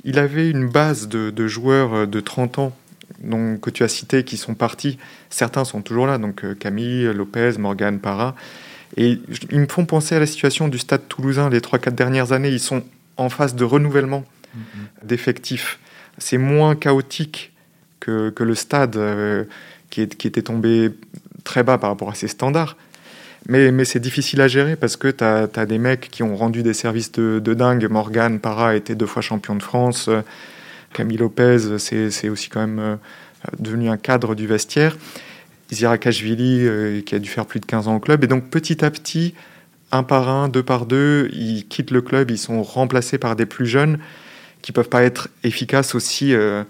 il 0.04 0.18
avait 0.18 0.50
une 0.50 0.68
base 0.68 1.08
de, 1.08 1.46
joueurs 1.48 1.94
euh, 1.94 2.06
de 2.06 2.20
30 2.20 2.58
ans 2.58 2.72
que 3.60 3.70
tu 3.70 3.82
as 3.82 3.88
cités 3.88 4.24
qui 4.24 4.36
sont 4.36 4.54
partis. 4.54 4.96
Certains 5.30 5.64
sont 5.64 5.82
toujours 5.82 6.06
là, 6.06 6.16
donc 6.16 6.42
Camille, 6.58 7.12
Lopez, 7.12 7.58
Morgan, 7.58 7.98
Parra. 7.98 8.34
Et 8.96 9.20
ils 9.50 9.60
me 9.60 9.66
font 9.66 9.86
penser 9.86 10.14
à 10.14 10.20
la 10.20 10.26
situation 10.26 10.68
du 10.68 10.78
stade 10.78 11.06
toulousain 11.08 11.48
les 11.48 11.60
3-4 11.60 11.94
dernières 11.94 12.32
années. 12.32 12.50
Ils 12.50 12.60
sont 12.60 12.82
en 13.16 13.28
phase 13.28 13.54
de 13.54 13.64
renouvellement 13.64 14.24
mm-hmm. 14.56 15.06
d'effectifs. 15.06 15.78
C'est 16.18 16.38
moins 16.38 16.74
chaotique 16.74 17.52
que, 18.00 18.32
le 18.38 18.54
stade 18.54 18.96
euh, 18.96 19.44
qui, 19.90 20.08
qui, 20.08 20.26
était 20.26 20.42
tombé 20.42 20.90
très 21.44 21.62
bas 21.62 21.78
par 21.78 21.90
rapport 21.90 22.10
à 22.10 22.14
ses 22.14 22.28
standards. 22.28 22.76
Mais, 23.48 23.72
mais 23.72 23.84
c'est 23.84 24.00
difficile 24.00 24.40
à 24.40 24.48
gérer 24.48 24.76
parce 24.76 24.96
que 24.96 25.08
tu 25.08 25.24
as, 25.24 25.66
des 25.66 25.78
mecs 25.78 26.10
qui 26.10 26.22
ont 26.22 26.36
rendu 26.36 26.62
des 26.62 26.74
services 26.74 27.12
de, 27.12 27.54
dingue. 27.54 27.86
Morgan 27.88 28.38
Parra 28.38 28.76
était 28.76 28.94
deux 28.94 29.06
fois 29.06 29.22
champion 29.22 29.54
de 29.54 29.62
France. 29.62 30.10
Camille 30.92 31.18
Lopez, 31.18 31.78
c'est 31.78 32.28
aussi 32.28 32.48
quand 32.48 32.60
même 32.60 32.78
euh, 32.78 32.96
devenu 33.58 33.88
un 33.88 33.96
cadre 33.96 34.34
du 34.34 34.46
vestiaire. 34.46 34.96
Zirakashvili, 35.72 36.66
euh, 36.66 37.00
qui 37.00 37.14
a 37.14 37.18
dû 37.18 37.28
faire 37.28 37.46
plus 37.46 37.60
de 37.60 37.66
15 37.66 37.88
ans 37.88 37.96
au 37.96 38.00
club. 38.00 38.24
Et 38.24 38.26
donc 38.26 38.50
petit 38.50 38.84
à 38.84 38.90
petit, 38.90 39.34
un 39.92 40.02
par 40.02 40.28
un, 40.28 40.48
deux 40.48 40.62
par 40.62 40.86
deux, 40.86 41.28
ils 41.32 41.66
quittent 41.66 41.90
le 41.90 42.02
club, 42.02 42.30
ils 42.30 42.38
sont 42.38 42.62
remplacés 42.62 43.18
par 43.18 43.36
des 43.36 43.46
plus 43.46 43.66
jeunes 43.66 43.98
qui 44.62 44.72
peuvent 44.72 44.88
pas 44.88 45.02
être 45.02 45.28
efficaces 45.42 45.94
aussi 45.94 46.34
euh, 46.34 46.64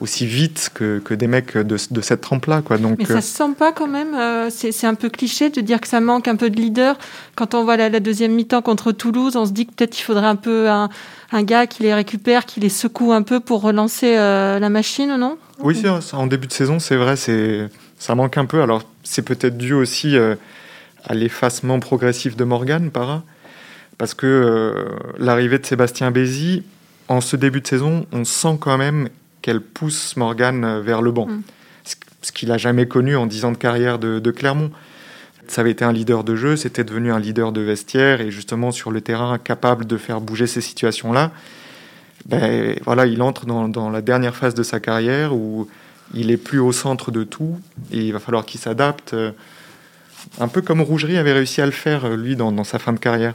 aussi 0.00 0.26
vite 0.26 0.70
que, 0.74 0.98
que 0.98 1.14
des 1.14 1.26
mecs 1.26 1.56
de, 1.56 1.76
de 1.90 2.00
cette 2.00 2.20
trempe-là. 2.20 2.62
Quoi. 2.62 2.78
Donc, 2.78 2.98
Mais 2.98 3.04
ça 3.04 3.20
se 3.20 3.34
sent 3.34 3.54
pas 3.58 3.72
quand 3.72 3.86
même, 3.86 4.14
euh, 4.14 4.50
c'est 4.50 4.86
un 4.86 4.94
peu 4.94 5.08
cliché 5.08 5.50
de 5.50 5.60
dire 5.60 5.80
que 5.80 5.88
ça 5.88 6.00
manque 6.00 6.28
un 6.28 6.36
peu 6.36 6.50
de 6.50 6.56
leader. 6.56 6.98
Quand 7.34 7.54
on 7.54 7.64
voit 7.64 7.76
la, 7.76 7.88
la 7.88 8.00
deuxième 8.00 8.32
mi-temps 8.32 8.62
contre 8.62 8.92
Toulouse, 8.92 9.36
on 9.36 9.46
se 9.46 9.52
dit 9.52 9.66
que 9.66 9.72
peut-être 9.72 9.98
il 9.98 10.02
faudrait 10.02 10.26
un 10.26 10.36
peu 10.36 10.68
un, 10.68 10.88
un, 11.32 11.42
gars 11.42 11.66
qui 11.66 11.82
les 11.82 11.94
récupère, 11.94 12.44
qui 12.44 12.60
les 12.60 12.68
secoue 12.68 13.12
un 13.12 13.22
peu 13.22 13.40
pour 13.40 13.62
relancer 13.62 14.16
euh, 14.16 14.58
la 14.58 14.68
machine, 14.68 15.16
non? 15.16 15.38
Oui, 15.60 15.82
en 16.12 16.26
début 16.26 16.46
de 16.46 16.52
saison, 16.52 16.78
c'est 16.78 16.96
vrai, 16.96 17.16
ça 17.98 18.14
manque 18.14 18.36
un 18.38 18.46
peu. 18.46 18.62
Alors 18.62 18.82
c'est 19.02 19.22
peut-être 19.22 19.56
dû 19.56 19.72
aussi 19.72 20.16
euh, 20.16 20.34
à 21.04 21.14
l'effacement 21.14 21.80
progressif 21.80 22.36
de 22.36 22.44
Morgan, 22.44 22.90
para, 22.90 23.22
parce 23.98 24.14
que 24.14 24.86
l'arrivée 25.18 25.58
de 25.58 25.66
Sébastien 25.66 26.10
Bézi, 26.10 26.64
en 27.08 27.20
ce 27.20 27.36
début 27.36 27.60
de 27.60 27.66
saison, 27.66 28.06
on 28.12 28.24
sent 28.24 28.56
quand 28.60 28.78
même 28.78 29.08
qu'elle 29.42 29.60
pousse 29.60 30.16
Morgan 30.16 30.64
euh, 30.64 30.80
vers 30.80 31.02
le 31.02 31.12
banc. 31.12 31.26
Mm. 31.26 31.42
Ce 32.22 32.32
qu'il 32.32 32.48
n'a 32.48 32.58
jamais 32.58 32.88
connu 32.88 33.14
en 33.14 33.26
10 33.26 33.44
ans 33.44 33.52
de 33.52 33.56
carrière 33.56 34.00
de, 34.00 34.30
Clermont. 34.32 34.72
Ça 35.46 35.60
avait 35.60 35.70
été 35.70 35.84
un 35.84 35.92
leader 35.92 36.24
de 36.24 36.34
jeu, 36.34 36.56
c'était 36.56 36.82
devenu 36.82 37.12
un 37.12 37.20
leader 37.20 37.52
de 37.52 37.60
vestiaire 37.60 38.20
et 38.20 38.32
justement 38.32 38.72
sur 38.72 38.90
le 38.90 39.00
terrain 39.00 39.38
capable 39.38 39.86
de 39.86 39.96
faire 39.96 40.20
bouger 40.20 40.48
ces 40.48 40.60
situations-là. 40.60 41.30
Ben, 42.24 42.74
voilà, 42.84 43.06
il 43.06 43.22
entre 43.22 43.46
dans, 43.46 43.90
la 43.90 44.02
dernière 44.02 44.34
phase 44.34 44.54
de 44.54 44.64
sa 44.64 44.80
carrière 44.80 45.36
où 45.36 45.68
il 46.14 46.30
est 46.30 46.36
plus 46.36 46.58
au 46.58 46.72
centre 46.72 47.10
de 47.10 47.24
tout 47.24 47.58
et 47.90 47.98
il 47.98 48.12
va 48.12 48.18
falloir 48.18 48.44
qu'il 48.44 48.60
s'adapte. 48.60 49.14
Euh, 49.14 49.32
un 50.40 50.48
peu 50.48 50.62
comme 50.62 50.80
Rougerie 50.80 51.18
avait 51.18 51.32
réussi 51.32 51.60
à 51.60 51.66
le 51.66 51.72
faire, 51.72 52.04
euh, 52.04 52.16
lui, 52.16 52.36
dans, 52.36 52.64
sa 52.64 52.78
fin 52.78 52.92
de 52.92 52.98
carrière. 52.98 53.34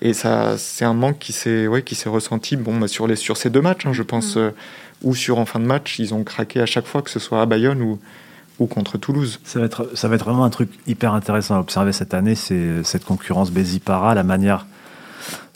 Et 0.00 0.14
ça, 0.14 0.56
c'est 0.58 0.84
un 0.84 0.94
manque 0.94 1.18
qui 1.18 1.32
s'est 1.32 1.66
ouais, 1.66 1.82
qui 1.82 1.94
s'est 1.94 2.08
ressenti 2.08 2.56
bon, 2.56 2.78
bah, 2.78 2.88
sur, 2.88 3.06
les, 3.06 3.16
sur 3.16 3.36
ces 3.36 3.50
deux 3.50 3.60
matchs, 3.60 3.86
hein, 3.86 3.92
je 3.92 4.02
pense. 4.02 4.36
Mm 4.36 4.52
ou 5.02 5.14
sur 5.14 5.38
en 5.38 5.46
fin 5.46 5.60
de 5.60 5.64
match, 5.64 5.98
ils 5.98 6.14
ont 6.14 6.24
craqué 6.24 6.60
à 6.60 6.66
chaque 6.66 6.86
fois, 6.86 7.02
que 7.02 7.10
ce 7.10 7.18
soit 7.18 7.42
à 7.42 7.46
Bayonne 7.46 7.82
ou, 7.82 7.98
ou 8.58 8.66
contre 8.66 8.98
Toulouse. 8.98 9.40
Ça 9.44 9.58
va, 9.58 9.66
être, 9.66 9.90
ça 9.94 10.08
va 10.08 10.14
être 10.14 10.24
vraiment 10.24 10.44
un 10.44 10.50
truc 10.50 10.70
hyper 10.86 11.14
intéressant 11.14 11.56
à 11.56 11.60
observer 11.60 11.92
cette 11.92 12.14
année, 12.14 12.34
c'est 12.34 12.82
cette 12.84 13.04
concurrence 13.04 13.50
Bézi-Para, 13.50 14.14
la 14.14 14.22
manière 14.22 14.66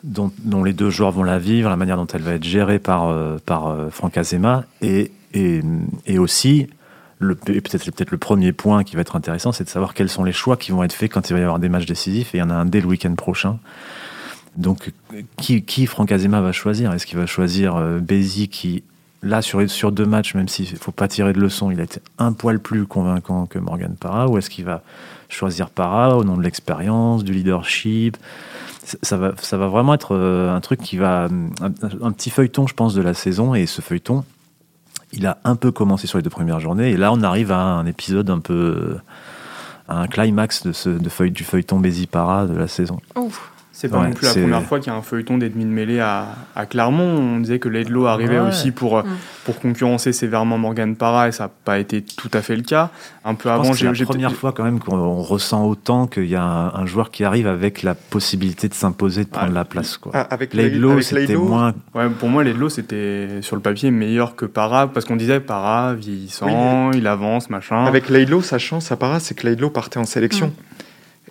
dont, 0.05 0.33
dont, 0.45 0.63
les 0.63 0.73
deux 0.73 0.91
joueurs 0.91 1.11
vont 1.11 1.23
la 1.23 1.39
vivre, 1.39 1.69
la 1.71 1.77
manière 1.77 1.97
dont 1.97 2.07
elle 2.07 2.23
va 2.23 2.33
être 2.35 2.45
gérée 2.45 2.79
par, 2.79 3.09
euh, 3.09 3.39
par 3.45 3.69
euh, 3.69 3.89
Franck 3.91 4.17
Azema, 4.17 4.65
et, 4.83 5.11
et, 5.37 5.63
et 6.07 6.19
aussi, 6.19 6.69
peut-être 7.21 7.91
peut 7.93 8.05
le 8.11 8.19
premier 8.19 8.53
point 8.53 8.85
qui 8.85 8.97
va 8.97 9.03
être 9.03 9.17
intéressant, 9.17 9.53
c'est 9.53 9.65
de 9.65 9.69
savoir 9.69 9.95
quels 9.95 10.09
sont 10.09 10.25
les 10.25 10.33
choix 10.33 10.57
qui 10.57 10.73
vont 10.73 10.83
être 10.83 10.93
faits 10.93 11.13
quand 11.13 11.31
il 11.31 11.33
va 11.35 11.39
y 11.41 11.43
avoir 11.43 11.59
des 11.59 11.69
matchs 11.69 11.87
décisifs, 11.87 12.35
et 12.35 12.39
il 12.39 12.41
y 12.41 12.45
en 12.45 12.51
a 12.51 12.55
un 12.55 12.67
dès 12.67 12.81
le 12.81 12.87
week-end 12.87 13.15
prochain. 13.15 13.59
Donc, 14.57 14.93
qui, 15.37 15.63
qui 15.63 15.87
Franck 15.87 16.13
Azema 16.13 16.41
va 16.41 16.53
choisir? 16.53 16.93
Est-ce 16.93 17.07
qu'il 17.07 17.19
va 17.19 17.27
choisir 17.27 17.77
euh, 17.77 17.99
Bézi 17.99 18.49
qui 18.49 18.83
là, 19.23 19.43
sur, 19.43 19.69
sur 19.69 19.93
deux 19.93 20.07
matchs, 20.07 20.35
même 20.35 20.49
s'il 20.49 20.73
ne 20.73 20.79
faut 20.79 20.93
pas 20.93 21.09
tirer 21.09 21.33
de 21.33 21.41
leçon, 21.41 21.71
il 21.71 21.81
a 21.81 21.85
été 21.85 22.01
un 22.19 22.33
poil 22.33 22.59
plus 22.59 22.87
convaincant 22.87 23.47
que 23.47 23.59
Morgan 23.59 23.95
Parra? 23.99 24.29
Ou 24.29 24.39
est-ce 24.39 24.49
qu'il 24.49 24.65
va 24.65 24.83
choisir 25.29 25.69
Parra 25.69 26.17
au 26.17 26.25
nom 26.25 26.37
de 26.37 26.43
l'expérience, 26.43 27.25
du 27.25 27.33
leadership? 27.33 28.17
Ça 29.03 29.17
va, 29.17 29.33
ça 29.43 29.57
va 29.57 29.69
vraiment 29.69 29.95
être 29.95 30.15
euh, 30.15 30.55
un 30.55 30.61
truc 30.61 30.81
qui 30.81 30.97
va. 30.97 31.29
Un, 31.61 32.13
petit 32.13 32.31
feuilleton, 32.31 32.67
je 32.67 32.75
pense, 32.75 32.95
de 32.95 33.03
la 33.03 33.15
saison. 33.15 33.55
Et 33.55 33.67
ce 33.67 33.83
feuilleton, 33.83 34.25
il 35.17 35.27
a 35.27 35.39
un 35.45 35.57
peu 35.57 35.73
commencé 35.73 36.07
sur 36.07 36.19
les 36.19 36.23
deux 36.23 36.31
premières 36.31 36.61
journées. 36.61 36.91
Et 36.91 36.97
là, 36.97 37.13
on 37.13 37.23
arrive 37.23 37.53
à 37.53 37.61
un 37.61 37.87
épisode 37.87 38.31
un 38.31 38.39
peu. 38.41 38.99
à 39.89 40.01
un 40.01 40.07
climax 40.07 40.67
de 40.67 40.73
ce, 40.73 40.99
feuille, 41.09 41.31
du 41.31 41.45
feuilleton 41.45 41.79
Bézi 41.79 42.07
Para 42.07 42.47
de 42.47 42.57
la 42.57 42.69
saison. 42.69 42.99
C'est 43.79 43.91
pas 43.91 44.03
non 44.03 44.11
plus 44.11 44.25
la 44.25 44.33
première 44.33 44.63
fois 44.63 44.81
qu'il 44.81 44.91
y 44.91 44.97
a 44.97 44.99
un 44.99 45.03
feuilleton 45.03 45.37
d'Edmine 45.37 45.69
Mêlé 45.69 46.01
à, 46.01 46.29
à, 46.55 46.65
Clermont. 46.65 47.19
On 47.19 47.41
disait 47.41 47.59
que 47.59 47.69
Laidlaw 47.69 48.07
arrivait 48.07 48.39
aussi 48.39 48.71
pour, 48.71 48.97
mm. 49.01 49.05
pour 49.45 49.61
concurrencer 49.61 50.15
sévèrement 50.15 50.57
Morgan 50.57 50.97
Parra 50.97 51.29
et 51.29 51.33
ça 51.33 51.45
n'a 51.45 51.51
pas 51.63 51.79
été 51.79 52.01
tout 52.01 52.31
à 52.33 52.41
fait 52.41 52.57
le 52.57 52.63
cas. 52.63 52.89
Un 53.23 53.35
peu 53.35 53.51
avant, 53.51 53.75
j'ai. 53.75 53.93
C'est 53.93 54.01
la 54.01 54.07
première 54.07 54.33
fois 54.33 54.53
quand 54.53 54.65
même 54.65 54.79
qu'on 54.79 55.21
ressent 55.21 55.67
autant 55.67 56.07
qu'il 56.07 56.25
y 56.25 56.37
a 56.37 56.43
un, 56.43 56.87
joueur 56.87 57.11
qui 57.11 57.23
arrive 57.23 57.47
avec 57.47 57.83
la 57.83 57.95
possibilité 57.95 58.69
de 58.69 58.75
s'imposer, 58.75 59.25
de 59.25 59.29
prendre 59.29 59.53
la 59.53 59.67
place. 59.67 59.99
Quoi. 59.99 60.13
Ah, 60.15 60.23
avec 60.31 60.55
Laidlaw, 60.55 61.03
c'était 61.03 61.35
moins. 61.35 61.75
Ouais, 61.95 62.09
pour 62.09 62.31
moi, 62.31 62.45
Laidlaw, 62.45 62.71
c'était 62.71 63.43
sur 63.43 63.57
le 63.57 63.63
papier 63.63 63.91
meilleur 63.91 64.37
que 64.37 64.47
Parra 64.47 64.87
parce 64.87 65.05
qu'on 65.05 65.17
disait 65.17 65.39
Parra 65.41 65.93
vieillissant, 65.93 66.93
il 66.93 67.07
avance, 67.07 67.51
machin. 67.51 67.85
Avec 67.85 68.09
Laidlaw, 68.09 68.41
sa 68.41 68.57
chance 68.59 68.91
à 68.91 68.97
Parra, 68.97 69.21
c'est 69.21 69.35
que 69.35 69.47
Laidlaw 69.47 69.69
partait 69.69 69.99
en 69.99 70.05
sélection. 70.05 70.47
Mm 70.47 70.77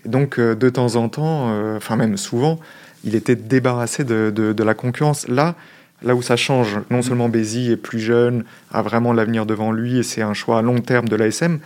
donc, 0.05 0.39
euh, 0.39 0.55
de 0.55 0.69
temps 0.69 0.95
en 0.95 1.09
temps, 1.09 1.49
euh, 1.49 1.77
enfin 1.77 1.95
même 1.95 2.17
souvent, 2.17 2.59
il 3.03 3.15
était 3.15 3.35
débarrassé 3.35 4.03
de, 4.03 4.55
la 4.63 4.73
concurrence. 4.73 5.27
Là, 5.27 5.55
là 6.01 6.15
où 6.15 6.21
ça 6.21 6.35
change, 6.35 6.79
non 6.89 7.01
seulement 7.01 7.29
Bézi 7.29 7.71
est 7.71 7.77
plus 7.77 7.99
jeune, 7.99 8.45
a 8.71 8.81
vraiment 8.81 9.13
l'avenir 9.13 9.45
devant 9.45 9.71
lui 9.71 9.99
et 9.99 10.03
c'est 10.03 10.21
un 10.21 10.33
choix 10.33 10.59
à 10.59 10.61
long 10.61 10.79
terme 10.79 11.07
de 11.07 11.15
l'ASM, 11.15 11.59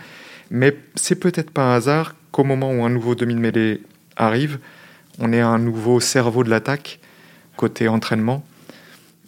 mais 0.50 0.76
c'est 0.94 1.14
peut-être 1.14 1.50
pas 1.50 1.72
un 1.72 1.76
hasard 1.76 2.14
qu'au 2.32 2.44
moment 2.44 2.72
où 2.72 2.84
un 2.84 2.90
nouveau 2.90 3.14
demi-mêlée 3.14 3.82
arrive, 4.16 4.58
on 5.18 5.32
ait 5.32 5.40
un 5.40 5.58
nouveau 5.58 6.00
cerveau 6.00 6.44
de 6.44 6.50
l'attaque 6.50 7.00
côté 7.56 7.88
entraînement. 7.88 8.44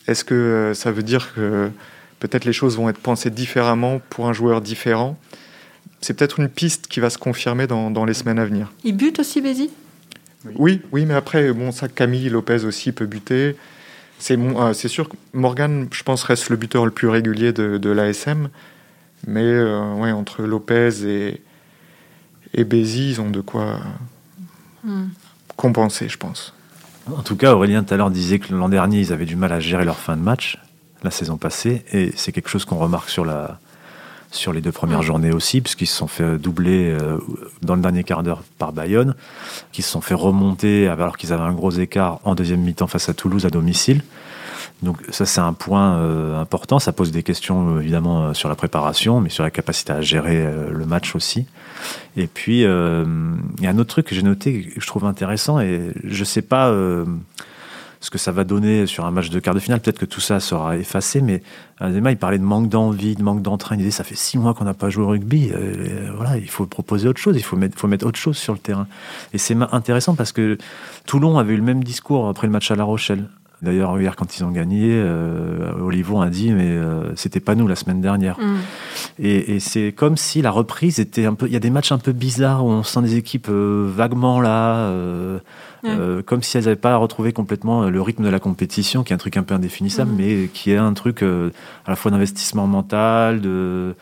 Est-ce 0.07 0.25
que 0.25 0.35
euh, 0.35 0.75
ça 0.75 0.91
veut 0.91 1.03
dire 1.03 1.35
que 1.35 1.71
peut-être 2.19 2.45
les 2.45 2.53
choses 2.53 2.77
vont 2.77 2.89
être 2.89 2.99
pensées 2.99 3.31
différemment 3.31 4.01
pour 4.11 4.29
un 4.29 4.33
joueur 4.33 4.61
différent? 4.61 5.17
C'est 6.03 6.15
peut-être 6.15 6.41
une 6.41 6.49
piste 6.49 6.89
qui 6.89 7.01
va 7.01 7.09
se 7.09 7.17
confirmer 7.17 7.67
dans, 7.67 8.05
les 8.05 8.13
semaines 8.13 8.39
à 8.39 8.45
venir. 8.45 8.71
Il 8.85 8.97
bute 8.97 9.21
aussi, 9.21 9.41
Bézi 9.41 9.71
oui. 10.57 10.83
oui, 10.91 11.07
mais 11.07 11.15
après, 11.15 11.53
bon, 11.53 11.71
ça, 11.71 11.89
Camille 11.89 12.29
Lopez 12.29 12.65
aussi 12.65 12.91
peut 12.91 13.07
buter. 13.07 13.57
C'est 14.19 14.37
euh, 14.37 14.75
sûr 14.75 15.09
que 15.09 15.17
Morgan, 15.33 15.87
je 15.93 16.03
pense, 16.03 16.25
reste 16.25 16.51
le 16.51 16.57
buteur 16.57 16.85
le 16.85 16.91
plus 16.91 17.09
régulier 17.09 17.53
de, 17.53 17.91
l'ASM. 17.91 18.51
Mais 19.29 19.45
euh, 19.45 19.95
ouais, 19.95 20.11
entre 20.11 20.43
Lopez 20.43 21.07
et, 21.07 21.41
et 22.55 22.65
Bézi, 22.65 23.11
ils 23.11 23.21
ont 23.21 23.31
de 23.31 23.41
quoi 23.41 23.79
hmm. 24.83 25.07
compenser, 25.57 26.09
je 26.09 26.19
pense. 26.19 26.53
En 27.07 27.23
tout 27.23 27.37
cas, 27.37 27.55
Aurélien 27.55 27.85
tout 27.85 27.95
à 27.95 27.97
l'heure 27.97 28.11
disait 28.11 28.41
que 28.41 28.53
l'an 28.53 28.69
dernier, 28.69 28.99
ils 28.99 29.13
avaient 29.13 29.27
du 29.27 29.37
mal 29.37 29.53
à 29.53 29.61
gérer 29.61 29.85
leur 29.85 29.99
fin 29.99 30.17
de 30.17 30.23
match, 30.23 30.59
la 31.05 31.13
saison 31.13 31.37
passée. 31.37 31.85
Et 31.93 32.13
c'est 32.17 32.33
quelque 32.33 32.49
chose 32.49 32.65
qu'on 32.65 32.79
remarque 32.79 33.11
sur 33.11 33.25
la, 33.25 33.61
sur 34.33 34.53
les 34.53 34.61
deux 34.61 34.73
premières 34.73 35.03
journées 35.03 35.33
aussi, 35.33 35.61
puisqu'ils 35.61 35.87
se 35.87 35.97
sont 35.97 36.09
fait 36.09 36.39
doubler 36.39 36.97
dans 37.63 37.77
le 37.77 37.83
dernier 37.83 38.03
quart 38.03 38.23
d'heure 38.23 38.43
par 38.59 38.73
Bayonne, 38.73 39.15
qui 39.71 39.83
se 39.83 39.91
sont 39.91 40.01
fait 40.01 40.15
remonter 40.15 40.89
alors 40.89 41.17
qu'ils 41.17 41.33
avaient 41.33 41.43
un 41.43 41.53
gros 41.53 41.71
écart 41.71 42.19
en 42.25 42.35
deuxième 42.35 42.61
mi-temps 42.61 42.87
face 42.87 43.09
à 43.09 43.15
Toulouse 43.15 43.47
à 43.47 43.51
domicile. 43.51 44.03
Donc 44.83 44.99
ça 45.11 45.27
c'est 45.27 45.41
un 45.41 45.53
point 45.53 45.97
euh, 45.97 46.41
important, 46.41 46.79
ça 46.79 46.93
pose 46.93 47.13
des 47.13 47.23
questions 47.23 47.79
évidemment 47.81 48.25
euh, 48.25 48.35
sur 48.35 48.49
la 48.49 48.57
préparation, 48.57 49.21
mais 49.21 49.29
sur 49.29 49.45
la 49.45 49.51
capacité 49.51 49.93
à 49.93 50.01
gérer 50.01 50.45
euh, 50.45 50.71
le 50.71 50.87
match 50.87 51.15
aussi. 51.15 51.47
Et 52.17 52.27
puis 52.27 52.63
il 52.63 53.63
y 53.63 53.67
a 53.67 53.71
un 53.71 53.79
autre 53.79 53.91
truc 53.91 54.07
que 54.07 54.15
j'ai 54.15 54.23
noté 54.23 54.63
que 54.63 54.81
je 54.81 54.87
trouve 54.87 55.05
intéressant 55.05 55.61
et 55.61 55.93
je 56.05 56.25
sais 56.25 56.43
pas 56.43 56.73
ce 58.03 58.11
que 58.11 58.19
ça 58.19 58.33
va 58.33 58.45
donner 58.45 58.87
sur 58.87 59.07
un 59.07 59.11
match 59.11 59.31
de 59.31 59.41
quart 59.41 59.55
de 59.55 59.61
finale. 59.61 59.81
Peut-être 59.81 59.99
que 59.99 60.05
tout 60.05 60.21
ça 60.21 60.41
sera 60.41 60.77
effacé, 60.77 61.23
mais 61.23 61.43
Adema, 61.79 62.11
il 62.11 62.19
parlait 62.19 62.39
de 62.39 62.45
manque 62.45 62.69
d'envie, 62.69 63.15
de 63.15 63.23
manque 63.23 63.41
d'entrain. 63.41 63.77
Il 63.77 63.79
disait 63.79 63.93
ça 63.93 64.05
fait 64.05 64.17
six 64.17 64.39
mois 64.39 64.53
qu'on 64.53 64.65
n'a 64.65 64.75
pas 64.75 64.91
joué 64.91 65.05
au 65.05 65.09
rugby. 65.09 65.53
voilà, 66.15 66.37
il 66.37 66.51
faut 66.51 66.67
proposer 66.67 67.09
autre 67.09 67.21
chose, 67.21 67.37
il 67.37 67.43
faut 67.43 67.57
mettre, 67.57 67.79
faut 67.79 67.89
mettre 67.89 68.05
autre 68.05 68.19
chose 68.19 68.37
sur 68.37 68.53
le 68.53 68.59
terrain. 68.59 68.89
Et 69.33 69.39
c'est 69.39 69.57
intéressant 69.71 70.15
parce 70.15 70.33
que 70.33 70.59
Toulon 71.07 71.39
avait 71.39 71.55
eu 71.55 71.57
le 71.57 71.63
même 71.63 71.83
discours 71.83 72.29
après 72.29 72.49
le 72.49 72.53
match 72.53 72.71
à 72.71 72.75
La 72.75 72.85
Rochelle. 72.85 73.29
D'ailleurs, 73.63 73.99
hier, 74.01 74.17
quand 74.17 74.37
ils 74.37 74.43
ont 74.43 74.51
gagné, 74.51 74.89
euh, 74.91 75.73
Olivon 75.81 76.21
a 76.21 76.31
dit, 76.31 76.51
mais 76.51 76.67
euh, 76.67 77.15
c'était 77.15 77.39
pas 77.39 77.55
nous 77.55 77.69
la 77.69 77.77
semaine 77.77 78.01
dernière. 78.01 78.37
Mm. 78.41 78.57
Et, 79.21 79.61
c'est 79.61 79.93
comme 79.93 80.17
si 80.17 80.43
la 80.43 80.51
reprise 80.51 80.99
était 80.99 81.27
un 81.27 81.35
peu. 81.35 81.47
Il 81.47 81.53
y 81.53 81.57
a 81.57 81.61
des 81.61 81.71
matchs 81.71 81.93
un 81.93 81.99
peu 81.99 82.11
bizarres 82.11 82.65
où 82.65 82.71
on 82.71 82.83
sent 82.83 83.03
des 83.03 83.15
équipes 83.15 83.47
euh, 83.49 83.89
vaguement 83.89 84.41
là, 84.41 84.91
comme 86.27 86.43
si 86.43 86.57
elles 86.57 86.65
n'avaient 86.65 86.77
pas 86.77 86.97
retrouvé 86.97 87.33
complètement 87.33 87.89
le 87.89 88.03
rythme 88.03 88.25
de 88.25 88.29
la 88.29 88.41
compétition, 88.41 89.03
qui 89.03 89.13
est 89.13 89.15
un 89.15 89.19
truc 89.19 89.37
un 89.37 89.43
peu 89.43 89.55
indéfinissable, 89.55 90.13
mm. 90.13 90.17
mais 90.17 90.49
qui 90.53 90.71
est 90.71 90.77
un 90.77 90.93
truc 90.95 91.23
à 91.23 91.91
la 91.91 91.97
fois 91.97 92.11
d'investissement 92.11 92.67
mental, 92.67 93.41
de, 93.41 93.95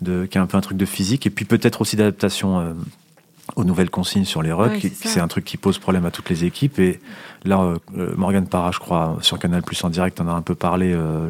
de, 0.00 0.26
qui 0.26 0.38
est 0.38 0.40
un 0.40 0.46
peu 0.46 0.56
un 0.56 0.62
truc 0.62 0.78
de 0.78 0.86
physique, 0.86 1.26
et 1.26 1.30
puis 1.30 1.44
peut-être 1.44 1.80
aussi 1.80 1.96
d'adaptation 1.96 2.74
aux 3.56 3.64
nouvelles 3.64 3.90
consignes 3.90 4.24
sur 4.24 4.42
les 4.42 4.52
rucks. 4.52 4.86
c'est 4.94 5.20
un 5.20 5.28
truc 5.28 5.44
qui 5.44 5.56
pose 5.56 5.78
problème 5.78 6.06
à 6.06 6.10
toutes 6.10 6.30
les 6.30 6.44
équipes. 6.44 6.78
Et 6.78 7.00
là, 7.44 7.60
euh, 7.60 7.78
euh, 7.96 8.14
Morgan 8.16 8.46
Parra, 8.46 8.70
je 8.72 8.78
crois, 8.78 9.18
sur 9.22 9.38
Canal 9.38 9.62
Plus 9.62 9.82
en 9.84 9.90
direct, 9.90 10.20
en 10.20 10.28
a 10.28 10.32
un 10.32 10.42
peu 10.42 10.54
parlé 10.54 10.92
euh, 10.92 11.28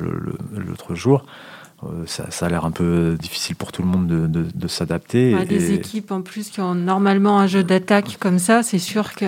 l'autre 0.54 0.94
jour. 0.94 1.24
Ça, 2.06 2.24
a 2.40 2.48
l'air 2.48 2.66
un 2.66 2.70
peu 2.70 3.16
difficile 3.18 3.56
pour 3.56 3.72
tout 3.72 3.82
le 3.82 3.88
monde 3.88 4.06
de, 4.06 4.68
s'adapter. 4.68 5.34
Des 5.46 5.72
équipes 5.72 6.10
en 6.10 6.20
plus 6.20 6.50
qui 6.50 6.60
ont 6.60 6.74
normalement 6.74 7.38
un 7.38 7.46
jeu 7.46 7.64
d'attaque 7.64 8.18
comme 8.20 8.38
ça, 8.38 8.62
c'est 8.62 8.78
sûr 8.78 9.14
que. 9.14 9.24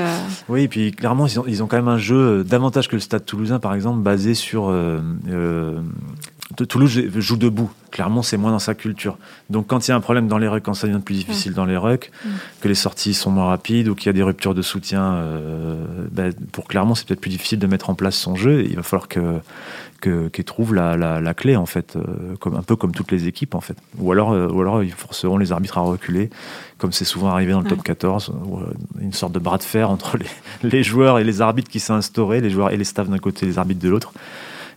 Oui, 0.48 0.62
et 0.64 0.68
puis 0.68 0.92
clairement, 0.92 1.26
ils 1.26 1.40
ont, 1.40 1.44
ils 1.46 1.62
ont, 1.62 1.66
quand 1.66 1.76
même 1.76 1.88
un 1.88 1.98
jeu 1.98 2.44
davantage 2.44 2.88
que 2.88 2.96
le 2.96 3.00
Stade 3.00 3.24
toulousain, 3.24 3.58
par 3.58 3.74
exemple, 3.74 4.00
basé 4.00 4.34
sur 4.34 4.70
Toulouse 6.56 7.02
joue 7.16 7.36
debout. 7.36 7.70
Clairement, 7.90 8.22
c'est 8.22 8.36
moins 8.36 8.50
dans 8.50 8.58
sa 8.58 8.74
culture. 8.74 9.18
Donc, 9.50 9.66
quand 9.66 9.86
il 9.86 9.90
y 9.90 9.92
a 9.92 9.96
un 9.96 10.00
problème 10.00 10.26
dans 10.26 10.38
les 10.38 10.48
rucks, 10.48 10.62
quand 10.62 10.74
ça 10.74 10.86
devient 10.86 11.00
plus 11.00 11.14
difficile 11.14 11.52
dans 11.52 11.66
les 11.66 11.76
rucks, 11.76 12.10
que 12.60 12.68
les 12.68 12.74
sorties 12.74 13.14
sont 13.14 13.30
moins 13.30 13.46
rapides 13.46 13.88
ou 13.88 13.94
qu'il 13.94 14.06
y 14.06 14.10
a 14.10 14.12
des 14.12 14.22
ruptures 14.22 14.54
de 14.54 14.62
soutien, 14.62 15.14
euh, 15.14 15.84
ben, 16.10 16.32
pour 16.52 16.66
Clermont, 16.68 16.94
c'est 16.94 17.06
peut-être 17.06 17.20
plus 17.20 17.30
difficile 17.30 17.58
de 17.58 17.66
mettre 17.66 17.90
en 17.90 17.94
place 17.94 18.16
son 18.16 18.34
jeu. 18.34 18.64
Il 18.64 18.76
va 18.76 18.82
falloir 18.82 19.08
que 19.08 19.40
qu'il 20.02 20.44
trouve 20.44 20.74
la, 20.74 21.34
clé 21.34 21.54
en 21.54 21.66
fait, 21.66 21.96
euh, 21.96 22.34
comme 22.40 22.56
un 22.56 22.62
peu 22.62 22.74
comme 22.76 22.92
toutes 22.92 23.12
les 23.12 23.28
équipes 23.28 23.54
en 23.54 23.60
fait. 23.60 23.76
Ou 23.98 24.10
alors, 24.10 24.32
euh, 24.32 24.48
ou 24.48 24.60
alors 24.60 24.82
ils 24.82 24.92
forceront 24.92 25.38
les 25.38 25.52
arbitres 25.52 25.78
à 25.78 25.82
reculer, 25.82 26.30
comme 26.78 26.92
c'est 26.92 27.04
souvent 27.04 27.28
arrivé 27.28 27.52
dans 27.52 27.60
le 27.60 27.68
top 27.68 27.82
14, 27.82 28.32
une 29.00 29.12
sorte 29.12 29.32
de 29.32 29.38
bras 29.38 29.58
de 29.58 29.62
fer 29.62 29.90
entre 29.90 30.18
les, 30.18 30.26
les 30.68 30.82
joueurs 30.82 31.18
et 31.18 31.24
les 31.24 31.40
arbitres 31.40 31.70
qui 31.70 31.80
s'est 31.80 31.92
instauré, 31.92 32.40
les 32.40 32.50
joueurs 32.50 32.70
et 32.70 32.76
les 32.76 32.84
staffs 32.84 33.08
d'un 33.08 33.18
côté, 33.18 33.46
les 33.46 33.58
arbitres 33.58 33.80
de 33.80 33.88
l'autre 33.88 34.12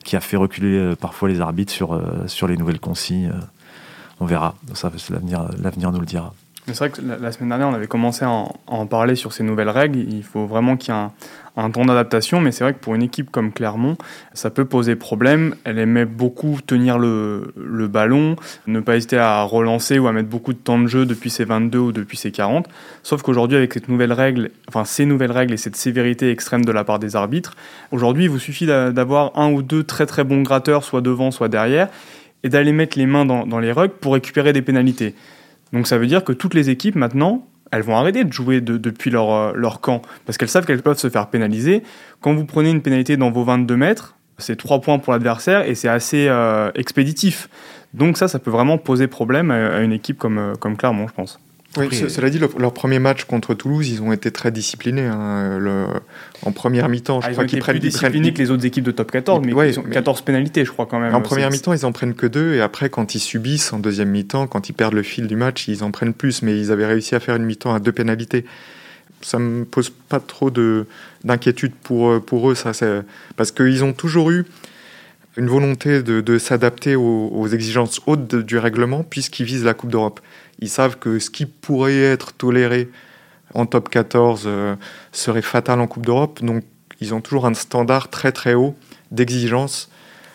qui 0.06 0.16
a 0.16 0.22
fait 0.22 0.38
reculer 0.38 0.78
euh, 0.78 0.96
parfois 0.96 1.28
les 1.28 1.42
arbitres 1.42 1.74
sur, 1.74 1.94
euh, 1.94 2.48
les 2.48 2.56
nouvelles 2.56 2.80
consignes. 2.80 3.32
Euh, 3.32 3.42
on 4.22 4.26
verra, 4.26 4.56
ça, 4.74 4.90
l'avenir 5.60 5.92
nous 5.92 6.00
le 6.00 6.06
dira. 6.06 6.34
C'est 6.68 6.78
vrai 6.80 6.90
que 6.90 7.00
la, 7.02 7.32
semaine 7.32 7.50
dernière, 7.50 7.68
on 7.68 7.76
avait 7.76 7.86
commencé 7.86 8.26
à 8.26 8.30
en, 8.30 8.88
parler 8.88 9.16
sur 9.16 9.34
ces 9.34 9.44
nouvelles 9.44 9.70
règles. 9.70 10.00
Il 10.00 10.24
faut 10.24 10.48
vraiment 10.48 10.78
qu'il 10.78 10.96
y 10.96 10.98
ait 10.98 11.02
un, 11.58 11.70
temps 11.70 11.86
d'adaptation, 11.86 12.42
mais 12.42 12.52
c'est 12.52 12.64
vrai 12.64 12.74
que 12.74 12.80
pour 12.80 12.96
une 12.96 13.04
équipe 13.04 13.30
comme 13.30 13.54
Clermont, 13.54 13.98
ça 14.34 14.50
peut 14.50 14.66
poser 14.66 14.96
problème. 14.96 15.54
Elle 15.64 15.78
aimait 15.78 16.06
beaucoup 16.06 16.58
tenir 16.66 16.98
le, 16.98 17.54
le, 17.56 17.88
ballon, 17.88 18.36
ne 18.66 18.80
pas 18.80 18.98
hésiter 18.98 19.20
à 19.20 19.44
relancer 19.44 20.00
ou 20.00 20.08
à 20.08 20.12
mettre 20.12 20.28
beaucoup 20.28 20.54
de 20.54 20.58
temps 20.58 20.80
de 20.80 20.88
jeu 20.88 21.06
depuis 21.06 21.30
ses 21.30 21.46
22 21.46 21.78
ou 21.78 21.92
depuis 21.92 22.18
ses 22.18 22.32
40. 22.32 22.68
Sauf 23.04 23.22
qu'aujourd'hui, 23.22 23.58
avec 23.58 23.72
cette 23.72 23.88
nouvelle 23.88 24.12
règle, 24.12 24.50
enfin 24.68 24.86
ces 24.86 25.06
nouvelles 25.06 25.32
règles 25.32 25.54
et 25.54 25.58
cette 25.58 25.76
sévérité 25.76 26.32
extrême 26.32 26.66
de 26.66 26.72
la 26.72 26.84
part 26.84 26.98
des 26.98 27.16
arbitres, 27.16 27.56
aujourd'hui, 27.92 28.24
il 28.24 28.30
vous 28.32 28.40
suffit 28.40 28.66
d'avoir 28.66 29.38
un 29.38 29.52
ou 29.52 29.62
deux 29.62 29.84
très 29.84 30.08
très 30.08 30.24
bons 30.24 30.42
gratteurs, 30.42 30.84
soit 30.84 31.02
devant, 31.02 31.30
soit 31.30 31.48
derrière, 31.48 31.90
et 32.44 32.50
d'aller 32.50 32.72
mettre 32.72 32.98
les 32.98 33.06
mains 33.06 33.26
dans, 33.26 33.46
dans 33.46 33.60
les 33.60 33.72
rugs 33.72 33.92
pour 33.92 34.14
récupérer 34.14 34.52
des 34.52 34.64
pénalités. 34.64 35.14
Donc 35.74 35.88
ça 35.88 35.98
veut 35.98 36.08
dire 36.08 36.24
que 36.24 36.34
toutes 36.34 36.54
les 36.54 36.70
équipes 36.70 36.96
maintenant 36.96 37.48
elles 37.72 37.82
vont 37.82 37.98
arrêter 37.98 38.24
de 38.24 38.32
jouer 38.32 38.62
depuis 38.62 39.12
leur, 39.12 39.32
euh, 39.32 39.52
leur 39.56 39.82
camp, 39.82 40.02
parce 40.26 40.38
qu'elles 40.38 40.50
savent 40.50 40.66
qu'elles 40.66 40.82
peuvent 40.82 40.98
se 40.98 41.10
faire 41.10 41.28
pénaliser. 41.28 41.84
Quand 42.22 42.34
vous 42.34 42.46
prenez 42.46 42.70
une 42.70 42.82
pénalité 42.82 43.18
dans 43.18 43.32
vos 43.32 43.44
22 43.44 43.76
mètres, 43.76 44.16
c'est 44.38 44.56
3 44.56 44.82
points 44.82 45.00
pour 45.00 45.14
l'adversaire 45.14 45.68
et 45.68 45.76
c'est 45.76 45.88
assez 45.88 46.28
euh, 46.28 46.72
expéditif. 46.76 47.50
Donc 47.94 48.18
ça, 48.18 48.28
ça 48.28 48.40
peut 48.40 48.52
vraiment 48.52 48.78
poser 48.78 49.08
problème 49.08 49.52
à, 49.52 49.80
une 49.80 49.94
équipe 49.94 50.18
comme, 50.18 50.38
euh, 50.38 50.54
comme 50.56 50.78
Clermont, 50.78 51.08
je 51.08 51.14
pense. 51.14 51.40
Oui, 51.78 51.90
cela 52.10 52.30
dit, 52.30 52.40
leur 52.40 52.74
premier 52.74 53.00
match 53.00 53.26
contre 53.26 53.54
Toulouse, 53.54 53.90
ils 53.90 54.02
ont 54.02 54.12
été 54.12 54.32
très 54.32 54.52
disciplinés. 54.52 55.06
Hein, 55.06 55.58
le, 55.60 55.88
en 56.44 56.52
première 56.52 56.90
mi-temps, 56.90 57.22
je 57.22 57.28
ah, 57.28 57.32
crois 57.32 57.46
qu'ils 57.46 57.60
prennent 57.60 57.80
plus 57.80 57.90
disciplinés 57.90 58.34
que 58.34 58.40
les 58.40 58.52
autres 58.52 58.66
équipes 58.66 58.84
de 58.84 58.92
top 58.92 59.12
14, 59.12 59.42
mais 59.46 59.52
ils 59.70 59.80
ont 59.80 59.84
14 59.84 60.22
pénalités, 60.22 60.66
je 60.66 60.72
crois 60.72 60.86
quand 60.86 61.00
même. 61.00 61.14
En 61.14 61.22
première 61.22 61.52
mi-temps, 61.52 61.74
ils 61.74 61.86
en 61.86 61.92
prennent 61.92 62.14
que 62.14 62.28
deux, 62.28 62.54
et 62.54 62.62
après, 62.62 62.90
quand 62.90 63.16
ils 63.16 63.20
subissent 63.20 63.74
en 63.74 63.80
deuxième 63.80 64.10
mi-temps, 64.10 64.48
quand 64.48 64.70
ils 64.70 64.74
perdent 64.74 64.94
le 64.94 65.04
fil 65.04 65.28
du 65.28 65.36
match, 65.36 65.68
ils 65.68 65.84
en 65.84 65.92
prennent 65.92 66.14
plus. 66.14 66.42
Mais 66.42 66.58
ils 66.58 66.72
avaient 66.72 66.86
réussi 66.86 67.16
à 67.16 67.20
faire 67.20 67.36
une 67.36 67.46
mi-temps 67.46 67.74
à 67.74 67.80
deux 67.80 67.92
pénalités. 67.92 68.46
Ça 69.22 69.40
me 69.40 69.66
pose 69.66 69.90
pas 69.90 70.20
trop 70.20 70.52
de 70.52 70.86
d'inquiétude 71.24 71.74
pour 71.84 72.22
pour 72.22 72.52
eux, 72.52 72.56
ça, 72.56 72.72
parce 73.36 73.52
qu'ils 73.52 73.84
ont 73.84 73.94
toujours 73.94 74.30
eu 74.32 74.46
une 75.38 75.48
volonté 75.48 76.02
de, 76.02 76.22
de 76.22 76.38
s'adapter 76.38 76.96
aux, 76.96 77.30
aux, 77.34 77.48
exigences 77.48 78.00
hautes 78.06 78.36
du 78.36 78.58
règlement, 78.58 79.04
puisqu'ils 79.04 79.46
visent 79.46 79.66
la 79.66 79.74
Coupe 79.74 79.90
d'Europe. 79.90 80.22
Ils 80.60 80.70
savent 80.70 80.98
que 80.98 81.20
ce 81.20 81.30
qui 81.30 81.46
pourrait 81.46 82.02
être 82.02 82.34
toléré 82.34 82.90
en 83.54 83.66
top 83.66 83.90
14 83.90 84.44
euh, 84.46 84.76
serait 85.12 85.42
fatal 85.42 85.80
en 85.80 85.88
Coupe 85.88 86.06
d'Europe. 86.06 86.44
Donc, 86.44 86.64
ils 87.02 87.14
ont 87.14 87.22
toujours 87.22 87.46
un 87.46 87.54
standard 87.54 88.10
très 88.10 88.32
très 88.32 88.54
haut 88.54 88.76
d'exigence 89.12 89.90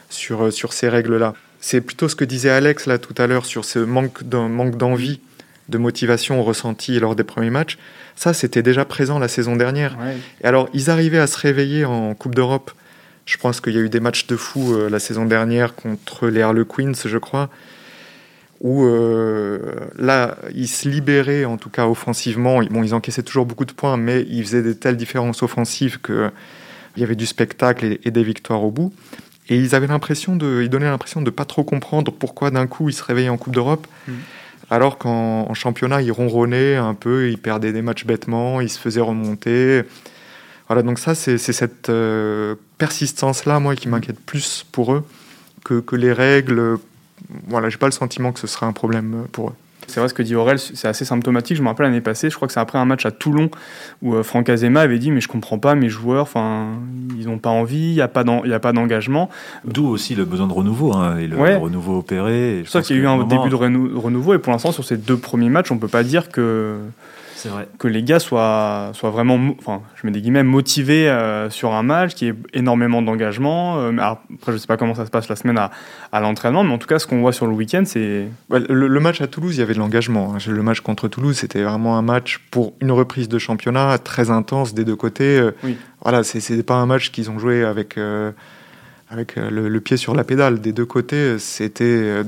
sur, 0.09 0.45
euh, 0.45 0.51
sur 0.51 0.73
ces 0.73 0.89
règles-là. 0.89 1.35
C'est 1.61 1.81
plutôt 1.81 2.09
ce 2.09 2.17
que 2.17 2.25
disait 2.25 2.51
Alex 2.51 2.87
là 2.87 2.99
tout 2.99 3.15
à 3.19 3.27
l'heure 3.27 3.45
sur 3.45 3.65
ce 3.65 3.79
manque 3.79 4.25
d'envie, 4.25 5.21
de 5.69 5.79
motivation 5.79 6.43
ressenti 6.43 6.99
lors 6.99 7.15
des 7.15 7.25
premiers 7.25 7.51
matchs. 7.51 7.79
Ça, 8.17 8.33
c'était 8.33 8.63
déjà 8.63 8.85
présent 8.85 9.19
la 9.19 9.29
saison 9.29 9.57
dernière. 9.57 9.97
Et 10.43 10.47
alors, 10.47 10.69
ils 10.73 10.91
arrivaient 10.91 11.19
à 11.19 11.27
se 11.27 11.39
réveiller 11.39 11.85
en 11.85 12.15
Coupe 12.15 12.35
d'Europe. 12.35 12.71
Je 13.27 13.37
pense 13.37 13.61
qu'il 13.61 13.75
y 13.75 13.79
a 13.79 13.81
eu 13.81 13.91
des 13.91 14.01
matchs 14.01 14.27
de 14.27 14.37
fou 14.37 14.75
euh, 14.75 14.89
la 14.89 14.99
saison 14.99 15.27
dernière 15.27 15.75
contre 15.75 16.29
les 16.29 16.43
Harlequins, 16.43 16.93
je 17.05 17.19
crois 17.19 17.51
où 18.61 18.85
euh, 18.85 19.59
là, 19.99 20.37
ils 20.55 20.69
se 20.69 20.89
libéraient, 20.89 21.45
en 21.45 21.57
tout 21.57 21.71
cas 21.71 21.87
offensivement. 21.87 22.61
Bon, 22.71 22.83
ils 22.83 22.95
encaissaient 22.95 23.23
toujours 23.23 23.47
beaucoup 23.47 23.65
de 23.65 23.73
points, 23.73 23.97
mais 23.97 24.23
ils 24.29 24.45
faisaient 24.45 24.63
des 24.63 24.77
telles 24.77 24.97
différences 24.97 25.43
offensives 25.43 26.01
qu'il 26.01 26.31
y 26.99 27.03
avait 27.03 27.17
du 27.17 27.27
spectacle 27.27 27.99
et, 28.05 28.11
des 28.11 28.23
victoires 28.23 28.63
au 28.63 28.71
bout. 28.71 28.93
Et 29.49 29.57
ils 29.57 29.75
avaient 29.75 29.87
l'impression 29.87 30.37
de, 30.37 30.61
ils 30.63 30.69
donnaient 30.69 30.91
l'impression 30.91 31.23
de 31.23 31.31
pas 31.31 31.47
trop 31.47 31.65
comprendre 31.65 32.13
pourquoi 32.13 32.51
d'un 32.51 32.67
coup 32.67 32.89
ils 32.89 32.93
se 32.93 33.03
réveillaient 33.03 33.31
en 33.31 33.39
Coupe 33.39 33.55
d'Europe, 33.55 33.87
mm. 34.07 34.13
alors 34.69 34.99
qu'en 34.99 35.53
championnat 35.55 36.03
ils 36.03 36.13
ronronnaient 36.13 36.77
un 36.77 36.95
peu, 36.95 37.31
ils 37.31 37.39
perdaient 37.39 37.73
des 37.73 37.83
matchs 37.83 38.05
bêtement, 38.05 38.61
ils 38.61 38.69
se 38.69 38.79
faisaient 38.79 39.01
remonter. 39.01 39.83
Voilà, 40.69 40.83
donc 40.83 41.01
ça 41.01 41.17
c'est 41.17 41.39
cette 41.39 41.89
euh, 41.89 42.55
persistance 42.79 43.45
là, 43.47 43.59
moi, 43.59 43.75
qui 43.75 43.89
m'inquiète 43.89 44.21
plus 44.21 44.65
pour 44.71 44.93
eux 44.93 45.05
que, 45.65 45.81
que 45.81 45.97
les 45.97 46.13
règles 46.13 46.79
voilà, 47.49 47.69
j'ai 47.69 47.79
pas 47.79 47.87
le 47.87 47.93
sentiment 47.93 48.33
que 48.33 48.41
ce 48.41 48.47
serait 48.47 48.67
un 48.67 48.73
problème 48.73 49.15
euh, 49.15 49.29
pour 49.31 49.51
eux. 49.51 49.55
C'est 49.87 49.99
vrai 49.99 50.09
ce 50.09 50.15
que 50.15 50.23
dit 50.23 50.37
Aurel, 50.37 50.59
c'est 50.59 50.87
assez 50.87 51.05
symptomatique. 51.05 51.57
Je 51.57 51.63
me 51.63 51.69
rappelle 51.69 51.87
l'année 51.87 52.01
passée, 52.01 52.31
je 52.31 52.37
crois 52.37 52.47
que 52.47 52.55
c'est 52.55 52.61
après 52.61 52.79
un 52.79 52.85
match 52.85 53.07
à 53.07 53.11
Toulon 53.11 53.51
où 54.03 54.15
euh, 54.15 54.23
Franck 54.23 54.49
Azema 54.49 54.81
avait 54.83 54.99
dit 55.01 55.11
mais 55.11 55.21
je 55.21 55.27
comprends 55.27 55.59
pas 55.59 55.75
mes 55.75 55.89
joueurs, 55.89 56.23
enfin 56.23 56.69
ils 57.19 57.27
n'ont 57.27 57.39
pas 57.39 57.51
envie, 57.51 57.91
il 57.91 57.95
n'y 57.95 58.01
a 58.01 58.09
pas 58.09 58.73
d'engagement. 58.73 59.31
D'où 59.65 59.89
aussi 59.89 60.15
le 60.15 60.25
besoin 60.25 60.47
de 60.47 60.53
renouveau 60.53 60.93
hein, 60.93 61.19
et 61.19 61.27
le 61.27 61.37
renouveau 61.37 61.99
opéré. 61.99 62.63
Je 62.65 62.71
pense 62.71 62.87
qu'il 62.87 62.97
y 62.97 63.01
a 63.01 63.03
eu 63.03 63.07
un 63.07 63.25
début 63.25 63.49
de 63.49 63.55
renouveau 63.55 64.35
et 64.35 64.39
pour 64.39 64.53
l'instant 64.53 64.71
sur 64.71 64.85
ces 64.85 64.97
deux 64.97 65.17
premiers 65.17 65.51
matchs, 65.51 65.73
on 65.73 65.79
peut 65.79 65.89
pas 65.89 66.05
dire 66.05 66.29
que 66.29 66.79
vrai. 67.49 67.69
que 67.79 67.89
les 67.89 68.03
gars 68.03 68.19
soient, 68.19 68.91
soient 68.95 69.11
vraiment, 69.11 69.39
enfin, 69.59 69.83
je 69.95 70.07
mets 70.07 70.13
des 70.13 70.21
guillemets, 70.21 70.43
motivés 70.43 71.09
euh, 71.09 71.51
sur 71.51 71.73
un 71.73 71.83
match, 71.83 72.15
qui 72.15 72.27
est 72.29 72.35
énormément 72.53 73.03
d'engagement. 73.03 73.79
Euh, 73.79 73.93
après, 73.99 74.53
je 74.53 74.57
sais 74.57 74.67
pas 74.67 74.77
comment 74.77 74.95
ça 74.95 75.07
se 75.07 75.11
passe 75.11 75.29
la 75.29 75.37
semaine 75.37 75.59
à, 75.59 75.71
à 76.13 76.21
l'entraînement, 76.21 76.65
mais 76.65 76.73
en 76.73 76.79
tout 76.79 76.87
cas, 76.87 76.99
ce 76.99 77.07
qu'on 77.07 77.21
voit 77.21 77.33
sur 77.33 77.47
le 77.47 77.53
week-end, 77.53 77.83
c'est. 77.87 78.29
le, 78.51 79.01
match 79.01 79.21
à 79.21 79.27
Toulouse, 79.27 79.57
il 79.57 79.61
y 79.61 79.63
avait 79.63 79.75
de 79.75 79.79
l'engagement. 79.79 80.35
Hein. 80.35 80.39
Le 80.47 80.63
match 80.63 80.81
contre 80.81 81.09
Toulouse, 81.09 81.37
c'était 81.39 81.63
vraiment 81.63 81.97
un 81.97 82.03
match 82.03 82.41
pour 82.51 82.75
une 82.81 82.93
reprise 82.93 83.29
de 83.29 83.39
championnat 83.39 83.99
très 83.99 84.31
intense 84.31 84.75
des 84.75 84.85
deux 84.85 84.97
côtés. 84.97 85.39
Euh, 85.39 85.53
oui. 85.65 85.77
Voilà, 86.03 86.23
c'est 86.23 86.63
pas 86.63 86.77
un 86.77 86.87
match 86.87 87.11
qu'ils 87.11 87.31
ont 87.31 87.39
joué 87.39 87.63
avec 87.63 87.99
avec 89.11 89.37
le, 89.37 89.69
le, 89.69 89.81
pied 89.81 89.99
sur 89.99 90.15
la 90.15 90.25
pédale. 90.25 90.61
Des 90.61 90.73
deux 90.73 90.87
côtés, 90.87 91.39
c'était 91.39 92.23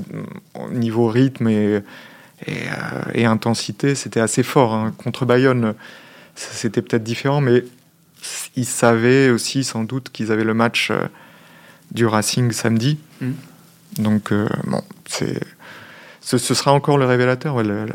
niveau 0.71 1.07
rythme 1.07 1.47
et, 1.47 1.81
et, 2.47 3.21
et 3.21 3.25
intensité, 3.25 3.95
c'était 3.95 4.19
assez 4.19 4.43
fort. 4.43 4.73
Hein. 4.73 4.93
Contre 4.97 5.25
Bayonne, 5.25 5.73
c'était 6.35 6.81
peut-être 6.81 7.03
différent, 7.03 7.41
mais 7.41 7.63
ils 8.55 8.65
savaient 8.65 9.29
aussi 9.29 9.63
sans 9.63 9.83
doute 9.83 10.09
qu'ils 10.11 10.31
avaient 10.31 10.43
le 10.43 10.53
match 10.53 10.91
du 11.91 12.05
Racing 12.05 12.51
samedi. 12.51 12.97
Mm. 13.21 13.31
Donc, 13.99 14.31
euh, 14.31 14.47
bon, 14.65 14.81
c'est. 15.05 15.39
Ce, 16.21 16.37
sera 16.37 16.71
encore 16.71 16.97
le 16.97 17.03
révélateur, 17.03 17.61
la, 17.63 17.85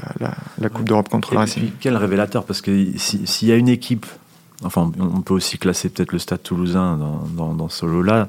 la, 0.58 0.68
Coupe 0.68 0.84
d'Europe 0.84 1.08
contre 1.08 1.32
le 1.32 1.38
Racing. 1.38 1.70
quel 1.80 1.96
révélateur? 1.96 2.44
Parce 2.44 2.61
que 2.61 2.70
s'il 2.98 3.48
y 3.48 3.52
a 3.52 3.56
une 3.56 3.70
équipe, 3.70 4.04
enfin, 4.64 4.92
on 5.00 5.22
peut 5.22 5.32
aussi 5.32 5.56
classer 5.56 5.88
peut-être 5.88 6.12
le 6.12 6.18
Stade 6.18 6.42
toulousain 6.42 6.98
dans, 7.34 7.54
dans, 7.54 7.68
ce 7.70 7.87
lot-là, 7.87 8.28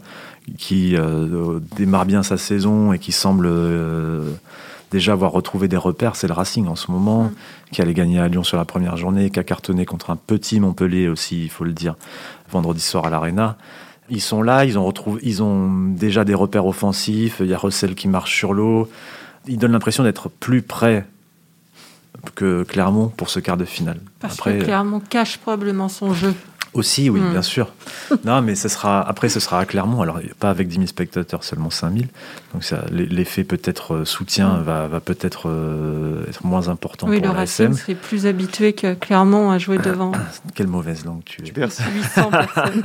qui 0.57 0.95
euh, 0.95 1.59
démarre 1.75 2.05
bien 2.05 2.23
sa 2.23 2.37
saison 2.37 2.93
et 2.93 2.99
qui 2.99 3.11
semble 3.11 3.47
euh, 3.47 4.31
déjà 4.91 5.13
avoir 5.13 5.31
retrouvé 5.31 5.67
des 5.67 5.77
repères, 5.77 6.15
c'est 6.15 6.27
le 6.27 6.33
Racing 6.33 6.67
en 6.67 6.75
ce 6.75 6.91
moment, 6.91 7.23
mm. 7.23 7.31
qui 7.71 7.81
allait 7.81 7.93
gagner 7.93 8.19
à 8.19 8.27
Lyon 8.27 8.43
sur 8.43 8.57
la 8.57 8.65
première 8.65 8.97
journée, 8.97 9.29
qui 9.29 9.39
a 9.39 9.43
cartonné 9.43 9.85
contre 9.85 10.09
un 10.09 10.15
petit 10.15 10.59
Montpellier 10.59 11.07
aussi, 11.07 11.43
il 11.43 11.49
faut 11.49 11.63
le 11.63 11.73
dire, 11.73 11.95
vendredi 12.51 12.81
soir 12.81 13.05
à 13.05 13.09
l'Arena. 13.09 13.57
Ils 14.09 14.21
sont 14.21 14.41
là, 14.41 14.65
ils 14.65 14.79
ont, 14.79 14.85
retrouvé, 14.85 15.21
ils 15.23 15.43
ont 15.43 15.69
déjà 15.69 16.25
des 16.25 16.33
repères 16.33 16.65
offensifs, 16.65 17.37
il 17.39 17.47
y 17.47 17.53
a 17.53 17.57
Russell 17.57 17.93
qui 17.93 18.07
marche 18.07 18.35
sur 18.35 18.53
l'eau. 18.53 18.89
Ils 19.47 19.57
donnent 19.57 19.71
l'impression 19.71 20.03
d'être 20.03 20.29
plus 20.29 20.61
près 20.61 21.05
que 22.35 22.63
Clermont 22.63 23.07
pour 23.09 23.29
ce 23.29 23.39
quart 23.39 23.57
de 23.57 23.65
finale. 23.65 23.99
Parce 24.19 24.39
après, 24.39 24.57
que 24.57 24.63
Clermont 24.63 24.99
cache 24.99 25.37
probablement 25.37 25.89
son 25.89 26.13
jeu. 26.13 26.33
Aussi, 26.73 27.09
oui, 27.09 27.19
hmm. 27.19 27.31
bien 27.31 27.41
sûr. 27.41 27.73
non, 28.25 28.41
mais 28.41 28.55
ce 28.55 28.67
sera, 28.67 29.01
après, 29.01 29.29
ce 29.29 29.39
sera 29.39 29.59
à 29.59 29.65
Clermont. 29.65 30.01
Alors, 30.01 30.19
pas 30.39 30.49
avec 30.49 30.67
10 30.67 30.75
000 30.75 30.87
spectateurs, 30.87 31.43
seulement 31.43 31.69
5 31.69 31.93
000. 31.93 32.05
Donc, 32.53 32.63
l'effet 32.91 33.43
peut-être 33.43 33.95
euh, 33.95 34.05
soutien 34.05 34.49
hmm. 34.49 34.63
va, 34.63 34.87
va 34.87 34.99
peut-être 34.99 35.49
euh, 35.49 36.25
être 36.27 36.45
moins 36.45 36.67
important 36.67 37.07
oui, 37.07 37.19
pour 37.19 37.33
le 37.33 37.39
Racing 37.39 37.73
serait 37.73 37.95
plus 37.95 38.25
habitué 38.27 38.73
que 38.73 38.93
Clermont 38.93 39.51
à 39.51 39.57
jouer 39.57 39.77
devant. 39.77 40.11
Quelle 40.55 40.67
mauvaise 40.67 41.05
langue 41.05 41.23
tu 41.25 41.43
es. 41.43 41.51
800 41.51 42.29
personnes. 42.31 42.81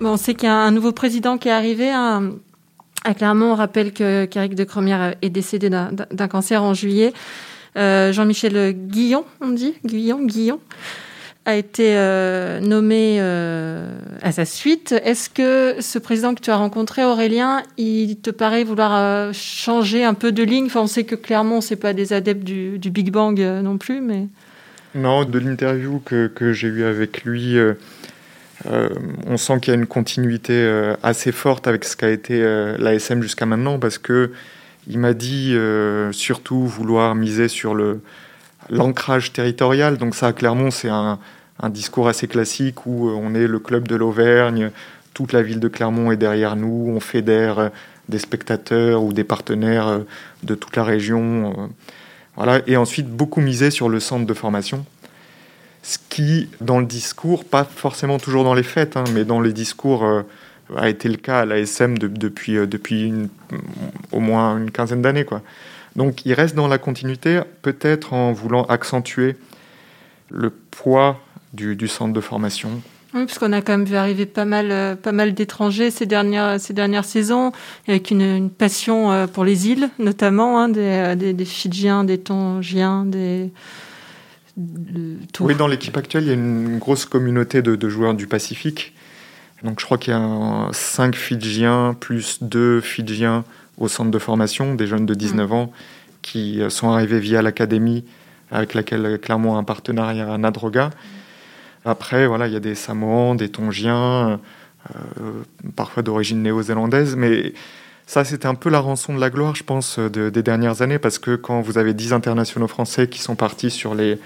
Bon, 0.00 0.12
on 0.12 0.16
sait 0.16 0.34
qu'il 0.34 0.48
y 0.48 0.50
a 0.50 0.56
un 0.56 0.70
nouveau 0.70 0.92
président 0.92 1.36
qui 1.36 1.48
est 1.48 1.52
arrivé. 1.52 1.90
Hein. 1.90 2.32
À 3.04 3.14
Clermont, 3.14 3.52
on 3.52 3.54
rappelle 3.54 3.92
que 3.92 4.26
qu'Éric 4.26 4.54
de 4.54 4.64
Cromière 4.64 5.14
est 5.22 5.30
décédé 5.30 5.70
d'un 5.70 6.28
cancer 6.28 6.62
en 6.62 6.74
juillet. 6.74 7.12
Euh, 7.76 8.12
Jean-Michel 8.12 8.72
Guillon, 8.72 9.24
on 9.40 9.48
dit 9.48 9.74
Guillon, 9.84 10.22
Guillon, 10.22 10.60
a 11.46 11.56
été 11.56 11.96
euh, 11.96 12.60
nommé 12.60 13.16
euh, 13.20 13.98
à 14.20 14.32
sa 14.32 14.44
suite. 14.44 14.94
Est-ce 15.04 15.30
que 15.30 15.76
ce 15.80 15.98
président 15.98 16.34
que 16.34 16.40
tu 16.40 16.50
as 16.50 16.56
rencontré, 16.56 17.04
Aurélien, 17.04 17.62
il 17.78 18.16
te 18.16 18.30
paraît 18.30 18.64
vouloir 18.64 19.32
changer 19.32 20.04
un 20.04 20.14
peu 20.14 20.32
de 20.32 20.42
ligne? 20.42 20.68
On 20.74 20.86
sait 20.86 21.04
que 21.04 21.14
Clermont, 21.14 21.60
c'est 21.60 21.76
pas 21.76 21.94
des 21.94 22.12
adeptes 22.12 22.44
du, 22.44 22.78
Big 22.90 23.10
Bang 23.10 23.40
non 23.40 23.78
plus, 23.78 24.00
mais 24.00 24.26
non, 24.94 25.24
de 25.24 25.38
l'interview 25.38 26.00
que, 26.04 26.26
que 26.26 26.52
j'ai 26.52 26.68
eue 26.68 26.84
avec 26.84 27.22
lui. 27.22 27.56
Euh, 27.56 27.74
on 28.64 29.36
sent 29.36 29.60
qu'il 29.60 29.72
y 29.72 29.76
a 29.76 29.78
une 29.78 29.86
continuité 29.86 30.52
euh, 30.52 30.94
assez 31.02 31.32
forte 31.32 31.66
avec 31.66 31.84
ce 31.84 31.96
qu'a 31.96 32.10
été 32.10 32.42
euh, 32.42 32.76
l'ASM 32.78 33.22
jusqu'à 33.22 33.46
maintenant 33.46 33.78
parce 33.78 33.98
que 33.98 34.32
il 34.86 34.98
m'a 34.98 35.12
dit 35.12 35.54
surtout 36.10 36.66
vouloir 36.66 37.14
miser 37.14 37.48
sur 37.48 37.76
l'ancrage 38.70 39.32
territorial. 39.32 39.98
Donc 39.98 40.14
ça, 40.14 40.32
clairement, 40.32 40.70
c'est 40.70 40.88
un, 40.88 41.18
discours 41.68 42.08
assez 42.08 42.26
classique 42.26 42.86
où 42.86 43.10
on 43.10 43.34
est 43.34 43.46
le 43.46 43.58
club 43.58 43.86
de 43.86 43.94
l'Auvergne, 43.94 44.70
toute 45.12 45.34
la 45.34 45.42
ville 45.42 45.60
de 45.60 45.68
Clermont 45.68 46.10
est 46.10 46.16
derrière 46.16 46.56
nous, 46.56 46.86
on 46.88 46.98
fédère 46.98 47.70
des 48.08 48.18
spectateurs 48.18 49.04
ou 49.04 49.12
des 49.12 49.22
partenaires 49.22 50.00
de 50.42 50.54
toute 50.54 50.74
la 50.74 50.82
région. 50.82 51.70
Voilà. 52.36 52.62
Et 52.66 52.78
ensuite, 52.78 53.06
beaucoup 53.06 53.42
miser 53.42 53.70
sur 53.70 53.90
le 53.90 54.00
centre 54.00 54.26
de 54.26 54.34
formation 54.34 54.86
ce 55.82 55.98
qui, 56.08 56.48
dans 56.60 56.78
le 56.78 56.86
discours, 56.86 57.44
pas 57.44 57.64
forcément 57.64 58.18
toujours 58.18 58.44
dans 58.44 58.54
les 58.54 58.62
faits, 58.62 58.96
hein, 58.96 59.04
mais 59.14 59.24
dans 59.24 59.40
les 59.40 59.52
discours, 59.52 60.04
euh, 60.04 60.22
a 60.76 60.88
été 60.88 61.08
le 61.08 61.16
cas 61.16 61.40
à 61.40 61.44
l'ASM 61.44 61.98
depuis, 61.98 62.56
euh, 62.56 62.66
au 64.12 64.20
moins 64.20 64.58
une 64.58 64.70
quinzaine 64.70 65.02
d'années. 65.02 65.26
Donc 65.96 66.24
il 66.26 66.34
reste 66.34 66.54
dans 66.54 66.68
la 66.68 66.78
continuité, 66.78 67.40
peut-être 67.62 68.12
en 68.12 68.32
voulant 68.32 68.64
accentuer 68.64 69.36
le 70.28 70.50
poids 70.50 71.18
du, 71.52 71.88
centre 71.88 72.12
de 72.12 72.20
formation. 72.20 72.70
Oui, 73.12 73.26
parce 73.26 73.40
qu'on 73.40 73.52
a 73.52 73.60
quand 73.60 73.72
même 73.72 73.86
vu 73.86 73.96
arriver 73.96 74.26
pas 74.26 74.44
mal, 74.44 74.70
euh, 74.70 75.30
d'étrangers 75.32 75.90
ces 75.90 76.06
dernières, 76.06 76.60
ces 76.60 76.74
dernières 76.74 77.04
saisons, 77.04 77.50
avec 77.88 78.12
une, 78.12 78.50
passion 78.50 79.26
pour 79.32 79.44
les 79.44 79.68
îles, 79.68 79.88
notamment, 79.98 80.60
hein, 80.60 80.68
des, 80.68 81.32
des 81.32 81.44
Fidjiens, 81.44 82.04
des 82.04 82.18
Tongiens, 82.18 83.04
des 83.06 83.50
oui, 85.40 85.54
dans 85.54 85.66
l'équipe 85.66 85.96
actuelle, 85.96 86.24
il 86.24 86.26
y 86.28 86.30
a 86.30 86.34
une 86.34 86.78
grosse 86.78 87.04
communauté 87.04 87.62
de, 87.62 87.88
joueurs 87.88 88.14
du 88.14 88.26
Pacifique. 88.26 88.94
Donc 89.62 89.80
je 89.80 89.84
crois 89.84 89.98
qu'il 89.98 90.12
y 90.12 90.16
a 90.16 90.68
5 90.72 91.14
Fidjiens 91.14 91.94
plus 91.98 92.42
2 92.42 92.80
Fidjiens 92.80 93.44
au 93.78 93.88
centre 93.88 94.10
de 94.10 94.18
formation, 94.18 94.74
des 94.74 94.86
jeunes 94.86 95.06
de 95.06 95.14
19 95.14 95.48
mm. 95.48 95.52
ans 95.52 95.72
qui 96.22 96.60
euh, 96.60 96.70
sont 96.70 96.90
arrivés 96.90 97.20
via 97.20 97.42
l'académie 97.42 98.04
avec 98.50 98.74
laquelle 98.74 99.18
Clermont 99.20 99.56
a 99.56 99.58
un 99.58 99.64
partenariat 99.64 100.32
à 100.32 100.38
Nadroga. 100.38 100.90
Après, 101.84 102.26
voilà, 102.26 102.46
il 102.46 102.52
y 102.52 102.56
a 102.56 102.60
des 102.60 102.74
Samoans, 102.74 103.34
des 103.34 103.48
Tongiens, 103.48 104.40
euh, 104.90 105.30
parfois 105.76 106.02
d'origine 106.02 106.42
néo-zélandaise, 106.42 107.16
mais 107.16 107.54
ça, 108.06 108.24
c'était 108.24 108.46
un 108.46 108.56
peu 108.56 108.70
la 108.70 108.80
rançon 108.80 109.14
de 109.14 109.20
la 109.20 109.30
gloire, 109.30 109.54
je 109.54 109.62
pense, 109.62 110.00
des 110.00 110.42
dernières 110.42 110.82
années, 110.82 110.98
parce 110.98 111.20
que 111.20 111.36
quand 111.36 111.60
vous 111.60 111.78
avez 111.78 111.94
10 111.94 112.12
internationaux 112.12 112.66
français 112.66 113.06
qui 113.06 113.20
sont 113.20 113.36
partis 113.36 113.70
sur 113.70 113.94
les, 113.94 114.18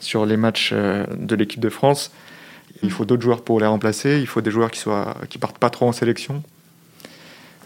sur 0.00 0.26
les 0.26 0.36
matchs 0.36 0.70
euh, 0.72 1.06
de 1.16 1.34
l'équipe 1.36 1.60
de 1.60 1.68
France. 1.68 2.10
Il 2.82 2.90
faut 2.90 3.04
d'autres 3.04 3.22
joueurs 3.22 3.42
pour 3.42 3.60
les 3.60 3.66
remplacer. 3.66 4.18
Il 4.20 4.26
faut 4.26 4.40
des 4.40 4.50
joueurs 4.50 4.70
qui 4.70 4.80
soient 4.80 5.16
qui 5.28 5.38
partent 5.38 5.58
pas 5.58 5.70
trop 5.70 5.86
en 5.86 5.92
sélection. 5.92 6.42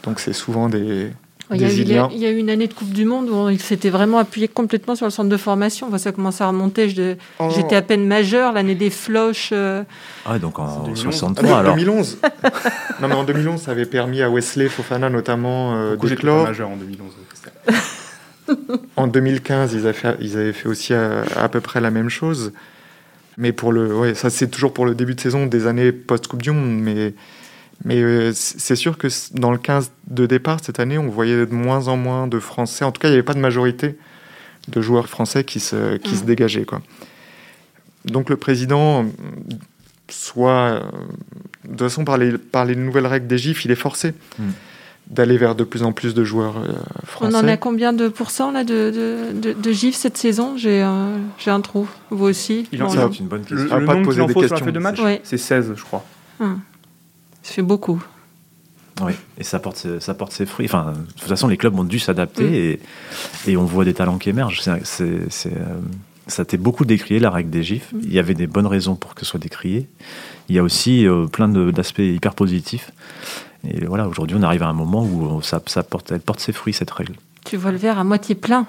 Donc 0.02 0.20
c'est 0.20 0.32
souvent 0.32 0.68
des, 0.68 1.10
il 1.52 1.60
y, 1.60 1.64
a 1.64 1.68
eu, 1.68 1.72
il 1.72 2.18
y, 2.18 2.26
a 2.26 2.30
eu, 2.30 2.38
une 2.38 2.48
année 2.48 2.66
de 2.68 2.72
Coupe 2.72 2.90
du 2.90 3.04
Monde 3.04 3.28
où 3.28 3.50
il 3.50 3.60
s'était 3.60 3.90
vraiment 3.90 4.16
appuyé 4.16 4.48
complètement 4.48 4.94
sur 4.94 5.04
le 5.04 5.10
centre 5.10 5.28
de 5.28 5.36
formation. 5.36 5.88
Enfin, 5.88 5.98
ça 5.98 6.10
commençait 6.10 6.42
à 6.42 6.48
remonter. 6.48 7.16
Oh. 7.38 7.50
J'étais 7.54 7.76
à 7.76 7.82
peine 7.82 8.06
majeur, 8.06 8.52
l'année 8.52 8.74
des 8.74 8.88
floches. 8.88 9.50
Euh. 9.52 9.82
Ah, 10.24 10.38
donc 10.38 10.58
en 10.58 10.94
63 10.94 11.58
alors. 11.58 11.74
En 11.74 11.76
2011. 11.76 12.18
non, 13.02 13.08
mais 13.08 13.14
en 13.14 13.24
2011, 13.24 13.60
ça 13.60 13.72
avait 13.72 13.84
permis 13.84 14.22
à 14.22 14.30
Wesley 14.30 14.70
Fofana 14.70 15.10
notamment 15.10 15.74
euh, 15.74 15.96
d'éclore. 15.96 16.44
majeur 16.44 16.70
en 16.70 16.76
2011. 16.76 17.12
en 18.96 19.06
2015, 19.06 19.72
ils 19.74 19.80
avaient 19.80 19.92
fait, 19.92 20.16
ils 20.20 20.36
avaient 20.36 20.52
fait 20.52 20.68
aussi 20.68 20.94
à, 20.94 21.48
peu 21.50 21.60
près 21.60 21.80
la 21.80 21.90
même 21.90 22.08
chose. 22.08 22.52
Mais 23.36 23.52
pour 23.52 23.72
le, 23.72 23.94
ouais, 23.96 24.14
ça 24.14 24.30
c'est 24.30 24.48
toujours 24.48 24.72
pour 24.72 24.86
le 24.86 24.94
début 24.94 25.14
de 25.14 25.20
saison 25.20 25.46
des 25.46 25.66
années 25.66 25.92
post-Coupe 25.92 26.42
du 26.42 26.50
Monde. 26.50 26.78
Mais, 26.80 27.14
mais 27.84 28.00
euh, 28.00 28.32
c'est 28.34 28.76
sûr 28.76 28.96
que 28.96 29.08
dans 29.32 29.50
le 29.50 29.58
15 29.58 29.90
de 30.06 30.26
départ 30.26 30.60
cette 30.62 30.78
année, 30.78 30.98
on 30.98 31.08
voyait 31.08 31.46
de 31.46 31.52
moins 31.52 31.88
en 31.88 31.96
moins 31.96 32.26
de 32.28 32.38
Français. 32.38 32.84
En 32.84 32.92
tout 32.92 33.00
cas, 33.00 33.08
il 33.08 33.12
n'y 33.12 33.16
avait 33.16 33.24
pas 33.24 33.34
de 33.34 33.40
majorité 33.40 33.96
de 34.68 34.80
joueurs 34.80 35.08
français 35.08 35.44
qui 35.44 35.60
se, 35.60 35.96
qui 35.96 36.16
se 36.16 36.22
mm. 36.22 36.26
dégageaient. 36.26 36.64
Quoi. 36.64 36.80
Donc 38.04 38.30
le 38.30 38.36
président, 38.36 39.04
soit 40.08 40.80
de 41.64 41.70
toute 41.70 41.80
façon 41.80 42.04
par 42.04 42.18
les, 42.18 42.38
par 42.38 42.64
les 42.64 42.76
nouvelles 42.76 43.06
règles 43.06 43.26
des 43.26 43.38
GIF, 43.38 43.64
il 43.64 43.70
est 43.70 43.76
forcé. 43.76 44.14
Mm 44.38 44.50
d'aller 45.08 45.36
vers 45.36 45.54
de 45.54 45.64
plus 45.64 45.82
en 45.82 45.92
plus 45.92 46.14
de 46.14 46.24
joueurs 46.24 46.54
français. 47.04 47.34
Euh, 47.34 47.40
On 47.40 47.44
en 47.44 47.48
a 47.48 47.56
combien 47.56 47.92
de 47.92 48.08
pourcents 48.08 48.50
là, 48.50 48.64
de, 48.64 49.32
de, 49.34 49.52
de, 49.52 49.72
GIF 49.72 49.94
cette 49.94 50.16
saison? 50.16 50.56
J'ai 50.56 50.80
un, 50.80 51.12
j'ai 51.38 51.50
un 51.50 51.60
trou. 51.60 51.88
Vous 52.10 52.24
aussi? 52.24 52.66
Il 52.72 52.82
en 52.82 52.92
bon, 52.92 53.08
une 53.08 53.26
bonne 53.26 53.44
question. 53.44 53.76
Le, 53.76 53.80
le 53.80 53.86
nombre 53.86 54.12
qu'il 54.12 54.22
en 54.22 54.28
faut 54.28 54.46
sur 54.46 54.58
feuille 54.58 54.72
de 54.72 54.78
match, 54.78 54.98
c'est 55.22 55.38
16, 55.38 55.74
je 55.76 55.84
crois. 55.84 56.04
Ah. 56.40 56.54
Ça 57.42 57.52
fait 57.52 57.62
beaucoup. 57.62 58.02
Oui, 59.02 59.12
et 59.38 59.44
ça 59.44 59.58
porte, 59.58 59.98
ça 59.98 60.14
porte 60.14 60.32
ses 60.32 60.46
fruits. 60.46 60.66
Enfin, 60.66 60.92
de 60.92 61.12
toute 61.12 61.28
façon, 61.28 61.48
les 61.48 61.56
clubs 61.56 61.76
ont 61.78 61.84
dû 61.84 61.98
s'adapter 61.98 62.44
mm. 62.44 62.54
et, 62.54 62.80
et, 63.48 63.56
on 63.56 63.64
voit 63.64 63.84
des 63.84 63.94
talents 63.94 64.18
qui 64.18 64.30
émergent. 64.30 64.62
C'est, 64.62 65.30
c'est, 65.30 65.52
euh, 65.52 65.80
ça 66.28 66.42
a 66.42 66.44
été 66.44 66.56
beaucoup 66.56 66.84
décrié, 66.84 67.18
la 67.18 67.30
règle 67.30 67.50
des 67.50 67.62
gifs. 67.62 67.92
Mm. 67.92 68.00
Il 68.04 68.12
y 68.12 68.18
avait 68.18 68.34
des 68.34 68.46
bonnes 68.46 68.66
raisons 68.66 68.94
pour 68.94 69.14
que 69.14 69.20
ce 69.24 69.26
soit 69.26 69.40
décrié. 69.40 69.88
Il 70.48 70.54
y 70.54 70.58
a 70.58 70.62
aussi 70.62 71.06
euh, 71.06 71.26
plein 71.26 71.48
d'aspects 71.48 71.98
hyper 71.98 72.34
positifs. 72.34 72.92
Et 73.66 73.84
voilà, 73.84 74.08
aujourd'hui, 74.08 74.36
on 74.38 74.42
arrive 74.42 74.62
à 74.62 74.68
un 74.68 74.72
moment 74.72 75.04
où 75.04 75.42
ça, 75.42 75.60
ça 75.66 75.82
porte, 75.82 76.12
elle 76.12 76.20
porte 76.20 76.40
ses 76.40 76.52
fruits, 76.52 76.72
cette 76.72 76.90
règle. 76.90 77.14
Tu 77.44 77.56
vois 77.56 77.72
le 77.72 77.78
verre 77.78 77.98
à 77.98 78.04
moitié 78.04 78.34
plein. 78.34 78.66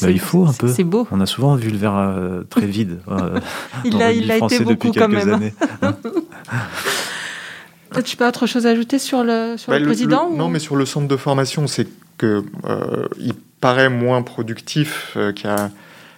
Bah, 0.00 0.10
il 0.10 0.20
faut 0.20 0.46
un 0.46 0.52
peu. 0.52 0.68
C'est 0.68 0.84
beau. 0.84 1.06
On 1.10 1.20
a 1.20 1.26
souvent 1.26 1.56
vu 1.56 1.70
le 1.70 1.76
verre 1.76 1.96
euh, 1.96 2.42
très 2.48 2.66
vide. 2.66 3.00
Euh, 3.08 3.40
il 3.84 4.00
a, 4.00 4.12
il 4.12 4.30
a 4.30 4.36
été 4.36 4.60
beaucoup 4.60 4.92
quand 4.92 5.08
même. 5.08 5.32
Années. 5.32 5.54
tu 8.04 8.16
peux 8.16 8.26
autre 8.26 8.46
chose 8.46 8.66
à 8.66 8.70
ajouter 8.70 8.98
sur 8.98 9.24
le, 9.24 9.56
sur 9.56 9.72
bah, 9.72 9.78
le 9.78 9.86
président 9.86 10.30
Non, 10.30 10.48
mais 10.48 10.58
sur 10.58 10.76
le 10.76 10.86
centre 10.86 11.08
de 11.08 11.16
formation, 11.16 11.66
c'est 11.66 11.88
que 12.18 12.44
euh, 12.66 13.06
il 13.18 13.34
paraît 13.60 13.88
moins 13.88 14.22
productif 14.22 15.16
qu'il 15.34 15.46
y 15.46 15.52
a 15.52 15.70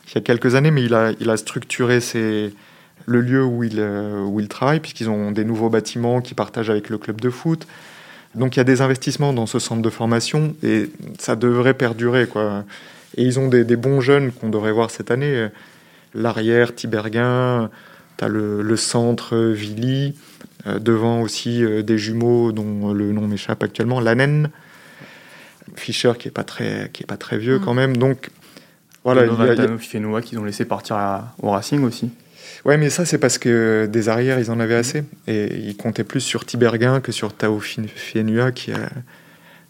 il 0.08 0.16
y 0.16 0.18
a 0.18 0.20
quelques 0.20 0.56
années, 0.56 0.70
mais 0.70 0.85
il 0.85 0.92
a, 0.92 1.12
il 1.20 1.30
a 1.30 1.38
structuré 1.38 2.00
ses, 2.00 2.52
le 3.06 3.22
lieu 3.22 3.42
où 3.42 3.64
il, 3.64 3.80
où 3.80 4.40
il 4.40 4.48
travaille, 4.48 4.80
puisqu'ils 4.80 5.08
ont 5.08 5.30
des 5.30 5.44
nouveaux 5.44 5.70
bâtiments 5.70 6.20
qu'ils 6.20 6.35
partagent 6.35 6.68
avec 6.68 6.90
le 6.90 6.98
club 6.98 7.18
de 7.18 7.30
foot. 7.30 7.66
Donc 8.35 8.57
il 8.57 8.59
y 8.59 8.61
a 8.61 8.64
des 8.64 8.81
investissements 8.81 9.33
dans 9.33 9.47
ce 9.47 9.59
centre 9.59 9.83
de 9.83 9.90
formation 9.90 10.55
et 10.62 10.90
ça 11.18 11.37
devrait 11.37 11.75
perdurer. 11.75 12.27
Quoi. 12.27 12.64
Et 13.16 13.23
ils 13.25 13.38
ont 13.38 13.49
des, 13.49 13.64
des 13.64 13.77
bons 13.77 14.01
jeunes 14.01 14.33
qu'on 14.33 14.49
devrait 14.49 14.73
voir 14.73 14.90
cette 14.90 15.11
année. 15.11 15.49
L'arrière, 16.14 16.75
Tiberguin, 16.75 17.71
tu 18.18 18.25
as 18.25 18.29
le, 18.29 18.62
le, 18.62 18.77
centre, 18.77 19.37
Villy, 19.37 20.14
euh, 20.66 20.79
devant 20.79 21.21
aussi 21.23 21.64
euh, 21.64 21.83
des 21.83 21.99
jumeaux 21.99 22.53
dont 22.53 22.92
le 22.92 23.12
nom 23.12 23.27
m'échappe 23.27 23.62
actuellement, 23.62 24.01
Lanen, 24.01 24.51
Fischer 25.75 26.12
qui 26.18 26.29
est 26.29 26.33
pas 26.33 26.45
très, 26.45 26.90
qui 26.92 27.03
est 27.03 27.07
pas 27.07 27.16
très 27.16 27.38
vieux 27.38 27.59
mmh. 27.59 27.64
quand 27.64 27.75
même. 27.75 27.97
Donc 27.97 28.31
voilà. 29.05 29.25
Il 29.25 29.33
y 29.33 29.42
a, 29.42 29.55
y 29.55 30.14
a... 30.14 30.21
qu'ils 30.21 30.38
ont 30.38 30.45
laissé 30.45 30.64
partir 30.64 30.97
à, 30.97 31.35
au 31.42 31.51
Racing 31.51 31.83
aussi. 31.85 32.11
Ouais, 32.64 32.76
mais 32.76 32.90
ça, 32.90 33.05
c'est 33.05 33.18
parce 33.18 33.38
que 33.38 33.88
des 33.90 34.09
arrières, 34.09 34.38
ils 34.38 34.50
en 34.50 34.61
avaient 34.61 34.74
assez. 34.74 35.05
Et 35.26 35.55
ils 35.57 35.76
comptaient 35.76 36.05
plus 36.05 36.20
sur 36.20 36.44
Tiberguin 36.44 37.00
que 37.00 37.12
sur 37.12 37.33
Tao 37.33 37.61
Fienua, 37.61 38.52
qui 38.52 38.72
a. 38.72 38.88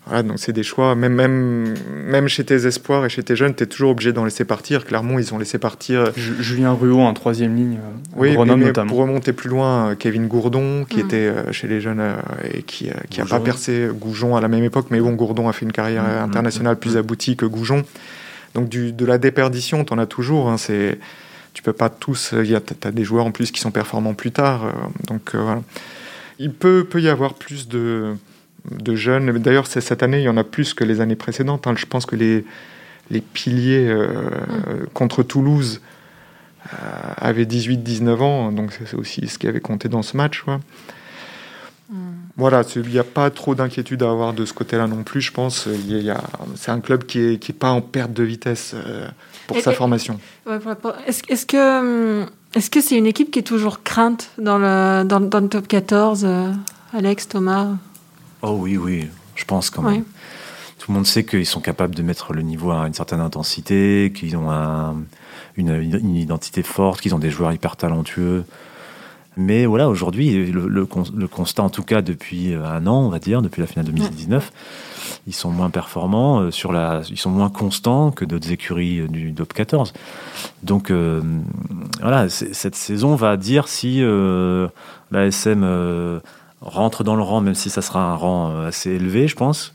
Voilà, 0.06 0.24
donc 0.24 0.38
c'est 0.38 0.52
des 0.52 0.64
choix. 0.64 0.96
Même, 0.96 1.14
même, 1.14 1.74
même 1.88 2.26
chez 2.26 2.42
tes 2.42 2.66
espoirs 2.66 3.06
et 3.06 3.08
chez 3.08 3.22
tes 3.22 3.36
jeunes, 3.36 3.54
tu 3.54 3.62
es 3.62 3.66
toujours 3.66 3.92
obligé 3.92 4.12
d'en 4.12 4.24
laisser 4.24 4.44
partir. 4.44 4.84
Clermont, 4.84 5.20
ils 5.20 5.32
ont 5.32 5.38
laissé 5.38 5.58
partir. 5.58 6.10
Julien 6.16 6.72
Ruot 6.72 7.00
en 7.00 7.14
troisième 7.14 7.54
ligne, 7.54 7.76
euh, 7.76 8.16
oui, 8.16 8.36
mais, 8.36 8.56
mais 8.56 8.72
pour 8.72 8.98
remonter 8.98 9.32
plus 9.32 9.48
loin, 9.48 9.90
euh, 9.90 9.94
Kevin 9.94 10.26
Gourdon, 10.26 10.84
qui 10.84 10.96
mmh. 10.96 11.06
était 11.06 11.16
euh, 11.16 11.52
chez 11.52 11.68
les 11.68 11.80
jeunes 11.80 12.02
et 12.52 12.62
qui 12.62 12.88
n'a 12.88 12.94
qui 13.08 13.20
pas 13.20 13.38
percé 13.38 13.88
Goujon 13.94 14.34
à 14.34 14.40
la 14.40 14.48
même 14.48 14.64
époque, 14.64 14.86
mais 14.90 14.98
bon, 14.98 15.12
Gourdon 15.12 15.48
a 15.48 15.52
fait 15.52 15.64
une 15.64 15.72
carrière 15.72 16.02
mmh. 16.02 16.24
internationale 16.24 16.76
plus 16.76 16.96
aboutie 16.96 17.36
que 17.36 17.46
Goujon. 17.46 17.84
Donc 18.54 18.68
du, 18.68 18.92
de 18.92 19.06
la 19.06 19.18
déperdition, 19.18 19.84
tu 19.84 19.92
en 19.92 19.98
as 19.98 20.06
toujours. 20.06 20.50
Hein, 20.50 20.58
c'est 20.58 20.98
tu 21.54 21.62
peux 21.62 21.72
pas 21.72 21.90
tous. 21.90 22.34
Tu 22.44 22.54
as 22.54 22.90
des 22.90 23.04
joueurs 23.04 23.26
en 23.26 23.30
plus 23.30 23.50
qui 23.50 23.60
sont 23.60 23.70
performants 23.70 24.14
plus 24.14 24.32
tard. 24.32 24.64
Euh, 24.64 24.72
donc 25.06 25.34
euh, 25.34 25.42
voilà. 25.42 25.62
Il 26.38 26.52
peut, 26.52 26.86
peut 26.88 27.00
y 27.00 27.08
avoir 27.08 27.34
plus 27.34 27.68
de, 27.68 28.16
de 28.70 28.96
jeunes. 28.96 29.38
D'ailleurs, 29.38 29.66
cette 29.66 30.02
année, 30.02 30.20
il 30.20 30.24
y 30.24 30.28
en 30.28 30.36
a 30.36 30.44
plus 30.44 30.74
que 30.74 30.84
les 30.84 31.00
années 31.00 31.16
précédentes. 31.16 31.66
Hein. 31.66 31.74
Je 31.76 31.86
pense 31.86 32.06
que 32.06 32.16
les, 32.16 32.44
les 33.10 33.20
piliers 33.20 33.86
euh, 33.88 34.08
mm. 34.08 34.86
contre 34.94 35.22
Toulouse 35.22 35.80
avaient 37.16 37.44
18-19 37.44 38.16
ans. 38.20 38.52
Donc 38.52 38.72
c'est 38.72 38.94
aussi 38.94 39.26
ce 39.28 39.38
qui 39.38 39.46
avait 39.46 39.60
compté 39.60 39.88
dans 39.88 40.02
ce 40.02 40.16
match. 40.16 40.44
Mm. 40.46 41.96
Voilà, 42.38 42.62
il 42.74 42.88
n'y 42.88 42.98
a 42.98 43.04
pas 43.04 43.28
trop 43.30 43.54
d'inquiétude 43.54 44.02
à 44.02 44.10
avoir 44.10 44.32
de 44.32 44.46
ce 44.46 44.54
côté-là 44.54 44.86
non 44.86 45.02
plus, 45.02 45.20
je 45.20 45.32
pense. 45.32 45.68
C'est 46.54 46.70
un 46.70 46.80
club 46.80 47.04
qui 47.04 47.18
n'est 47.18 47.36
qui 47.38 47.52
est 47.52 47.54
pas 47.54 47.70
en 47.70 47.82
perte 47.82 48.14
de 48.14 48.22
vitesse 48.22 48.74
pour 49.52 49.62
sa 49.62 49.72
formation. 49.72 50.18
Est-ce 51.06 51.46
que 51.46 52.26
est-ce 52.54 52.68
que 52.68 52.80
c'est 52.82 52.96
une 52.96 53.06
équipe 53.06 53.30
qui 53.30 53.38
est 53.38 53.44
toujours 53.44 53.82
crainte 53.82 54.30
dans 54.36 54.58
le, 54.58 55.04
dans, 55.04 55.20
dans 55.20 55.40
le 55.40 55.48
top 55.48 55.66
14, 55.66 56.24
euh, 56.24 56.52
Alex, 56.92 57.28
Thomas? 57.28 57.68
Oh 58.42 58.58
oui, 58.60 58.76
oui, 58.76 59.08
je 59.36 59.44
pense 59.46 59.70
quand 59.70 59.82
même. 59.82 60.04
Tout 60.78 60.90
le 60.90 60.96
monde 60.96 61.06
sait 61.06 61.24
qu'ils 61.24 61.46
sont 61.46 61.60
capables 61.60 61.94
de 61.94 62.02
mettre 62.02 62.34
le 62.34 62.42
niveau 62.42 62.72
à 62.72 62.86
une 62.86 62.92
certaine 62.92 63.20
intensité, 63.20 64.12
qu'ils 64.14 64.36
ont 64.36 64.50
un, 64.50 64.96
une, 65.56 65.80
une, 65.80 66.16
identité 66.16 66.62
forte, 66.62 67.00
qu'ils 67.00 67.14
ont 67.14 67.20
des 67.20 67.30
joueurs 67.30 67.52
hyper 67.52 67.76
talentueux. 67.76 68.44
Mais 69.36 69.64
voilà, 69.64 69.88
aujourd'hui, 69.88 70.52
le, 70.52 70.68
le, 70.68 70.86
le, 71.16 71.28
constat, 71.28 71.62
en 71.62 71.70
tout 71.70 71.82
cas 71.82 72.02
depuis 72.02 72.54
un 72.54 72.86
an, 72.86 73.06
on 73.06 73.08
va 73.08 73.18
dire, 73.18 73.40
depuis 73.40 73.62
la 73.62 73.66
finale 73.66 73.86
2019, 73.86 74.52
ils 75.26 75.34
sont 75.34 75.50
moins 75.50 75.70
performants 75.70 76.40
euh, 76.40 76.50
sur 76.50 76.72
la, 76.72 77.02
ils 77.08 77.18
sont 77.18 77.30
moins 77.30 77.50
constants 77.50 78.10
que 78.10 78.24
d'autres 78.24 78.50
écuries 78.52 79.00
euh, 79.00 79.08
du 79.08 79.32
top 79.32 79.52
14. 79.52 79.92
Donc 80.62 80.90
euh, 80.90 81.20
voilà, 82.00 82.28
cette 82.28 82.74
saison 82.74 83.14
va 83.14 83.36
dire 83.36 83.68
si 83.68 84.02
la 84.02 85.26
SM 85.26 86.20
rentre 86.60 87.04
dans 87.04 87.16
le 87.16 87.22
rang, 87.22 87.40
même 87.40 87.54
si 87.54 87.70
ça 87.70 87.82
sera 87.82 88.12
un 88.12 88.14
rang 88.14 88.64
assez 88.64 88.90
élevé, 88.90 89.28
je 89.28 89.36
pense, 89.36 89.72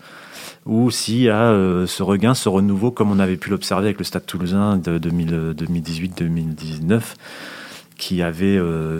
ou 0.65 0.91
s'il 0.91 1.21
y 1.21 1.29
a 1.29 1.51
ce 1.85 2.03
regain, 2.03 2.33
ce 2.33 2.49
renouveau, 2.49 2.91
comme 2.91 3.11
on 3.11 3.19
avait 3.19 3.37
pu 3.37 3.49
l'observer 3.49 3.87
avec 3.87 3.99
le 3.99 4.05
Stade 4.05 4.25
Toulousain 4.25 4.77
de 4.77 4.99
2018-2019 4.99 7.01
qui 7.97 8.21
avait 8.21 8.59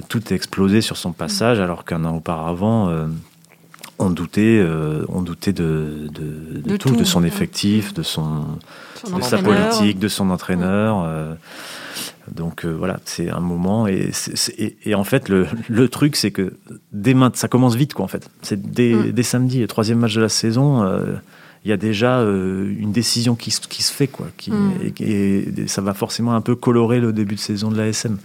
tout 0.10 0.34
explosé 0.34 0.82
sur 0.82 0.98
son 0.98 1.12
passage, 1.12 1.60
alors 1.60 1.86
qu'un 1.86 2.04
an 2.06 2.16
auparavant, 2.16 3.08
on 4.00 4.10
doutait, 4.10 4.60
euh, 4.60 5.06
on 5.10 5.22
doutait 5.22 5.54
de, 5.54 6.08
de, 6.12 6.62
de, 6.62 6.78
tout, 6.78 6.96
de 6.96 7.04
son 7.04 7.24
effectif, 7.24 7.94
de, 7.94 8.04
son, 8.04 8.46
de 9.16 9.22
sa 9.22 9.40
politique, 9.40 10.00
de 10.00 10.08
son 10.08 10.30
entraîneur. 10.30 11.04
Euh, 11.06 11.34
donc 12.32 12.66
euh, 12.66 12.70
voilà, 12.70 13.00
c'est 13.06 13.30
un 13.30 13.40
moment. 13.40 13.88
Et, 13.88 14.12
et, 14.58 14.78
et, 14.86 14.96
en 14.96 15.04
fait, 15.04 15.30
le, 15.30 15.48
le 15.68 15.90
truc, 15.90 16.16
c'est 16.16 16.32
que 16.32 16.54
dès 16.92 17.16
ça 17.34 17.48
commence 17.48 17.76
vite, 17.76 17.94
quoi, 17.94 18.06
en 18.06 18.10
fait. 18.10 18.30
C'est 18.42 18.62
dès, 18.62 18.94
mm. 18.94 19.12
dès, 19.12 19.24
samedi, 19.24 19.60
le 19.60 19.68
troisième 19.68 20.00
match 20.00 20.16
de 20.16 20.22
la 20.22 20.30
saison. 20.30 20.88
il 21.66 21.70
y 21.70 21.74
a 21.74 21.78
déjà 21.78 22.20
une 22.20 22.92
décision 22.92 23.36
qui, 23.36 23.52
qui, 23.68 23.82
se 23.82 23.92
fait, 23.92 24.08
quoi, 24.08 24.28
qui, 24.38 24.52
mm. 24.52 24.74
et, 25.00 25.62
et, 25.62 25.68
ça 25.68 25.82
va 25.82 25.96
forcément 25.96 26.36
un 26.36 26.42
peu 26.42 26.56
colorer 26.56 27.00
le 27.00 27.14
début 27.14 27.36
de 27.36 27.40
saison 27.40 27.72
de 27.72 27.78
la 27.78 27.88
SM 27.88 28.18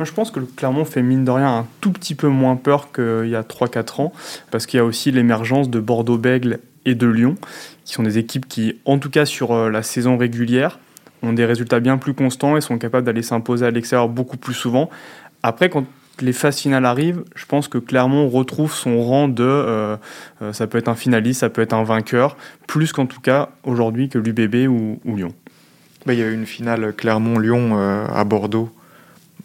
je 0.00 0.12
pense 0.12 0.30
que 0.30 0.40
le 0.40 0.46
Clermont 0.46 0.84
fait 0.84 1.02
mine 1.02 1.24
de 1.24 1.30
rien 1.30 1.58
un 1.58 1.66
tout 1.80 1.92
petit 1.92 2.14
peu 2.14 2.28
moins 2.28 2.56
peur 2.56 2.92
qu'il 2.92 3.28
y 3.28 3.36
a 3.36 3.42
3-4 3.42 4.00
ans, 4.00 4.12
parce 4.50 4.66
qu'il 4.66 4.78
y 4.78 4.80
a 4.80 4.84
aussi 4.84 5.10
l'émergence 5.10 5.70
de 5.70 5.80
Bordeaux-Bègle 5.80 6.60
et 6.84 6.94
de 6.94 7.06
Lyon, 7.06 7.36
qui 7.84 7.92
sont 7.92 8.02
des 8.02 8.18
équipes 8.18 8.48
qui, 8.48 8.76
en 8.84 8.98
tout 8.98 9.10
cas 9.10 9.24
sur 9.24 9.52
euh, 9.52 9.70
la 9.70 9.82
saison 9.82 10.16
régulière, 10.16 10.78
ont 11.22 11.32
des 11.32 11.44
résultats 11.44 11.78
bien 11.78 11.98
plus 11.98 12.14
constants 12.14 12.56
et 12.56 12.60
sont 12.60 12.78
capables 12.78 13.06
d'aller 13.06 13.22
s'imposer 13.22 13.64
à 13.64 13.70
l'extérieur 13.70 14.08
beaucoup 14.08 14.36
plus 14.36 14.54
souvent. 14.54 14.90
Après, 15.44 15.70
quand 15.70 15.84
les 16.20 16.32
phases 16.32 16.58
finales 16.58 16.84
arrivent, 16.84 17.22
je 17.36 17.46
pense 17.46 17.68
que 17.68 17.78
Clermont 17.78 18.28
retrouve 18.28 18.74
son 18.74 19.00
rang 19.00 19.28
de 19.28 19.44
euh, 19.44 19.96
euh, 20.42 20.52
ça 20.52 20.66
peut 20.66 20.78
être 20.78 20.88
un 20.88 20.94
finaliste, 20.96 21.40
ça 21.40 21.48
peut 21.48 21.62
être 21.62 21.72
un 21.72 21.84
vainqueur, 21.84 22.36
plus 22.66 22.92
qu'en 22.92 23.06
tout 23.06 23.20
cas 23.20 23.50
aujourd'hui 23.62 24.08
que 24.08 24.18
l'UBB 24.18 24.68
ou, 24.68 24.98
Lyon. 25.04 25.32
Bah, 26.06 26.14
il 26.14 26.18
y 26.18 26.22
a 26.22 26.26
eu 26.26 26.34
une 26.34 26.46
finale 26.46 26.92
Clermont-Lyon 26.94 27.78
à 28.08 28.24
Bordeaux 28.24 28.72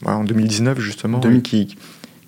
en 0.05 0.23
2019 0.23 0.79
justement, 0.79 1.19
qui, 1.43 1.75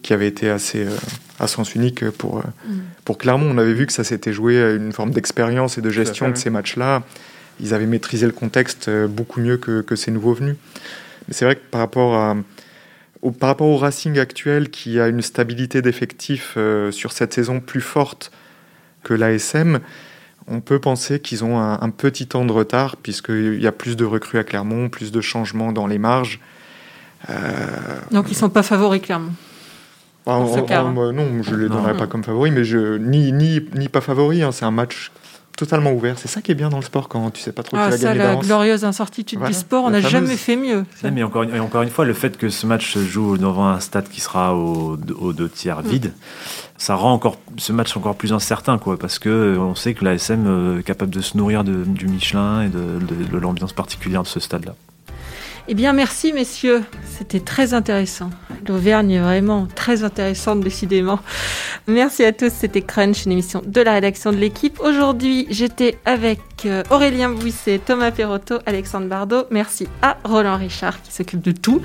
qui 0.02 0.14
avait 0.14 0.28
été 0.28 0.50
assez 0.50 0.86
euh, 0.86 0.96
à 1.40 1.48
sens 1.48 1.76
unique 1.76 2.10
pour, 2.12 2.40
euh, 2.40 2.44
mm. 2.68 2.80
pour 3.06 3.18
Clermont. 3.18 3.50
On 3.50 3.58
avait 3.58 3.74
vu 3.74 3.86
que 3.86 3.94
ça 3.94 4.04
s'était 4.04 4.34
joué 4.34 4.62
à 4.62 4.72
une 4.72 4.92
forme 4.92 5.12
d'expérience 5.12 5.78
et 5.78 5.82
de 5.82 5.90
gestion 5.90 6.30
de 6.30 6.38
ces 6.38 6.50
matchs-là. 6.50 7.04
Ils 7.60 7.74
avaient 7.74 7.86
maîtrisé 7.86 8.26
le 8.26 8.32
contexte 8.32 8.88
euh, 8.88 9.08
beaucoup 9.08 9.42
mieux 9.42 9.58
que, 9.58 9.82
que 9.82 9.96
ces 9.96 10.12
nouveaux 10.12 10.34
venus. 10.34 10.56
Mais 11.28 11.34
c'est 11.34 11.46
vrai 11.46 11.56
que 11.56 11.66
par 11.70 11.82
rapport, 11.82 12.16
à, 12.16 12.38
au, 13.22 13.32
par 13.32 13.50
rapport 13.50 13.68
au 13.68 13.78
Racing 13.78 14.18
actuel, 14.18 14.70
qui 14.70 15.00
a 15.00 15.08
une 15.08 15.22
stabilité 15.22 15.82
d'effectif 15.82 16.58
sur 16.92 17.12
cette 17.12 17.34
saison 17.34 17.60
plus 17.60 17.82
forte 17.82 18.32
que 19.04 19.14
l'ASM, 19.14 19.80
on 20.48 20.62
peut 20.62 20.80
penser 20.80 21.20
qu'ils 21.20 21.44
ont 21.44 21.60
un, 21.60 21.80
un, 21.80 21.90
petit 21.92 22.26
temps 22.26 22.46
de 22.46 22.52
retard, 22.52 22.98
puisqu'il 22.98 23.62
y 23.62 23.68
a 23.68 23.72
plus 23.72 23.96
de 23.96 24.06
recrues 24.06 24.40
à 24.40 24.44
Clermont, 24.44 24.90
plus 24.90 25.12
de 25.12 25.22
changements 25.22 25.72
dans 25.72 25.86
les 25.86 26.00
marges. 26.00 26.40
Euh, 27.30 27.36
Donc 28.12 28.28
ils 28.28 28.34
ne 28.34 28.38
sont 28.38 28.50
pas 28.50 28.64
favoris, 28.64 29.02
clairement. 29.02 29.32
Ah, 30.26 30.34
hein. 30.34 31.12
non, 31.12 31.42
je 31.42 31.56
ne 31.56 31.62
les 31.62 31.70
donnerais 31.70 31.98
pas 31.98 32.06
comme 32.06 32.24
favoris, 32.24 32.54
mais 32.54 32.64
je, 32.64 32.98
ni, 32.98 33.32
ni, 33.32 33.62
ni 33.74 33.90
pas 33.90 34.02
favoris. 34.02 34.44
Hein, 34.44 34.52
c'est 34.52 34.66
un 34.66 34.72
match 34.72 35.12
totalement 35.60 35.92
ouvert. 35.92 36.18
C'est 36.18 36.28
ça 36.28 36.42
qui 36.42 36.52
est 36.52 36.56
bien 36.56 36.70
dans 36.70 36.78
le 36.78 36.84
sport 36.84 37.10
quand 37.10 37.32
tu 37.32 37.42
sais 37.42 37.52
pas 37.52 37.64
trop 37.64 37.76
ah, 37.78 37.86
qui 37.86 37.92
va 37.92 37.98
ça, 37.98 38.14
La 38.14 38.36
glorieuse 38.36 38.86
incertitude 38.86 39.42
du 39.44 39.54
sport, 39.54 39.84
on 39.86 39.90
n'a 39.90 40.02
jamais 40.02 40.38
fait 40.38 40.56
mieux. 40.56 40.86
mais 41.04 41.24
encore, 41.24 41.46
encore 41.60 41.82
une 41.82 41.90
fois, 41.90 42.06
le 42.06 42.14
fait 42.14 42.38
que 42.38 42.50
ce 42.50 42.66
match 42.66 42.94
se 42.94 43.04
joue 43.04 43.38
devant 43.38 43.68
un 43.68 43.80
stade 43.80 44.08
qui 44.08 44.22
sera 44.22 44.56
aux, 44.56 44.98
deux 44.98 45.50
tiers 45.50 45.84
mm. 45.84 45.88
vide, 45.88 46.14
ça 46.78 46.96
rend 46.96 47.12
encore 47.12 47.38
ce 47.58 47.74
match 47.74 47.96
encore 47.98 48.16
plus 48.16 48.32
incertain, 48.32 48.78
quoi, 48.78 48.98
parce 48.98 49.20
que 49.20 49.58
on 49.60 49.76
sait 49.76 49.94
que 49.94 50.06
la 50.06 50.14
SM 50.14 50.46
euh, 50.48 50.80
est 50.80 50.84
capable 50.84 51.14
de 51.14 51.22
se 51.22 51.36
nourrir 51.36 51.64
de, 51.64 51.84
du 51.84 52.08
Michelin 52.08 52.62
et 52.62 52.70
de, 52.70 53.00
de 53.00 53.38
l'ambiance 53.38 53.74
particulière 53.74 54.24
de 54.24 54.28
ce 54.28 54.40
stade-là. 54.40 54.76
Eh 55.72 55.76
bien, 55.76 55.94
merci 55.94 56.34
messieurs, 56.34 56.82
c'était 57.06 57.40
très 57.40 57.76
intéressant. 57.76 58.32
L'Auvergne 58.68 59.12
est 59.12 59.20
vraiment 59.20 59.68
très 59.76 60.04
intéressante, 60.04 60.62
décidément. 60.62 61.20
Merci 61.86 62.26
à 62.26 62.32
tous, 62.32 62.52
c'était 62.52 62.82
Crunch, 62.82 63.26
une 63.26 63.34
émission 63.34 63.62
de 63.64 63.80
la 63.80 63.94
rédaction 63.94 64.32
de 64.32 64.38
l'équipe. 64.38 64.80
Aujourd'hui, 64.80 65.46
j'étais 65.52 66.00
avec 66.06 66.40
euh, 66.66 66.82
Aurélien 66.90 67.30
Bouisset, 67.30 67.78
Thomas 67.86 68.10
Perotto, 68.10 68.56
Alexandre 68.66 69.06
Bardot. 69.06 69.44
Merci 69.52 69.88
à 70.02 70.18
Roland 70.24 70.58
Richard 70.58 71.04
qui 71.04 71.14
s'occupe 71.14 71.42
de 71.42 71.52
tout. 71.52 71.84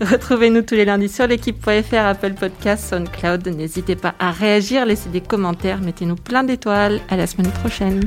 Retrouvez-nous 0.00 0.62
tous 0.62 0.74
les 0.74 0.86
lundis 0.86 1.10
sur 1.10 1.26
l'équipe.fr, 1.26 1.94
Apple 1.94 2.32
Podcast, 2.32 2.88
SoundCloud. 2.88 3.48
N'hésitez 3.48 3.96
pas 3.96 4.14
à 4.18 4.30
réagir, 4.30 4.86
laissez 4.86 5.10
des 5.10 5.20
commentaires, 5.20 5.82
mettez-nous 5.82 6.16
plein 6.16 6.42
d'étoiles. 6.42 7.02
À 7.10 7.18
la 7.18 7.26
semaine 7.26 7.52
prochaine. 7.52 8.00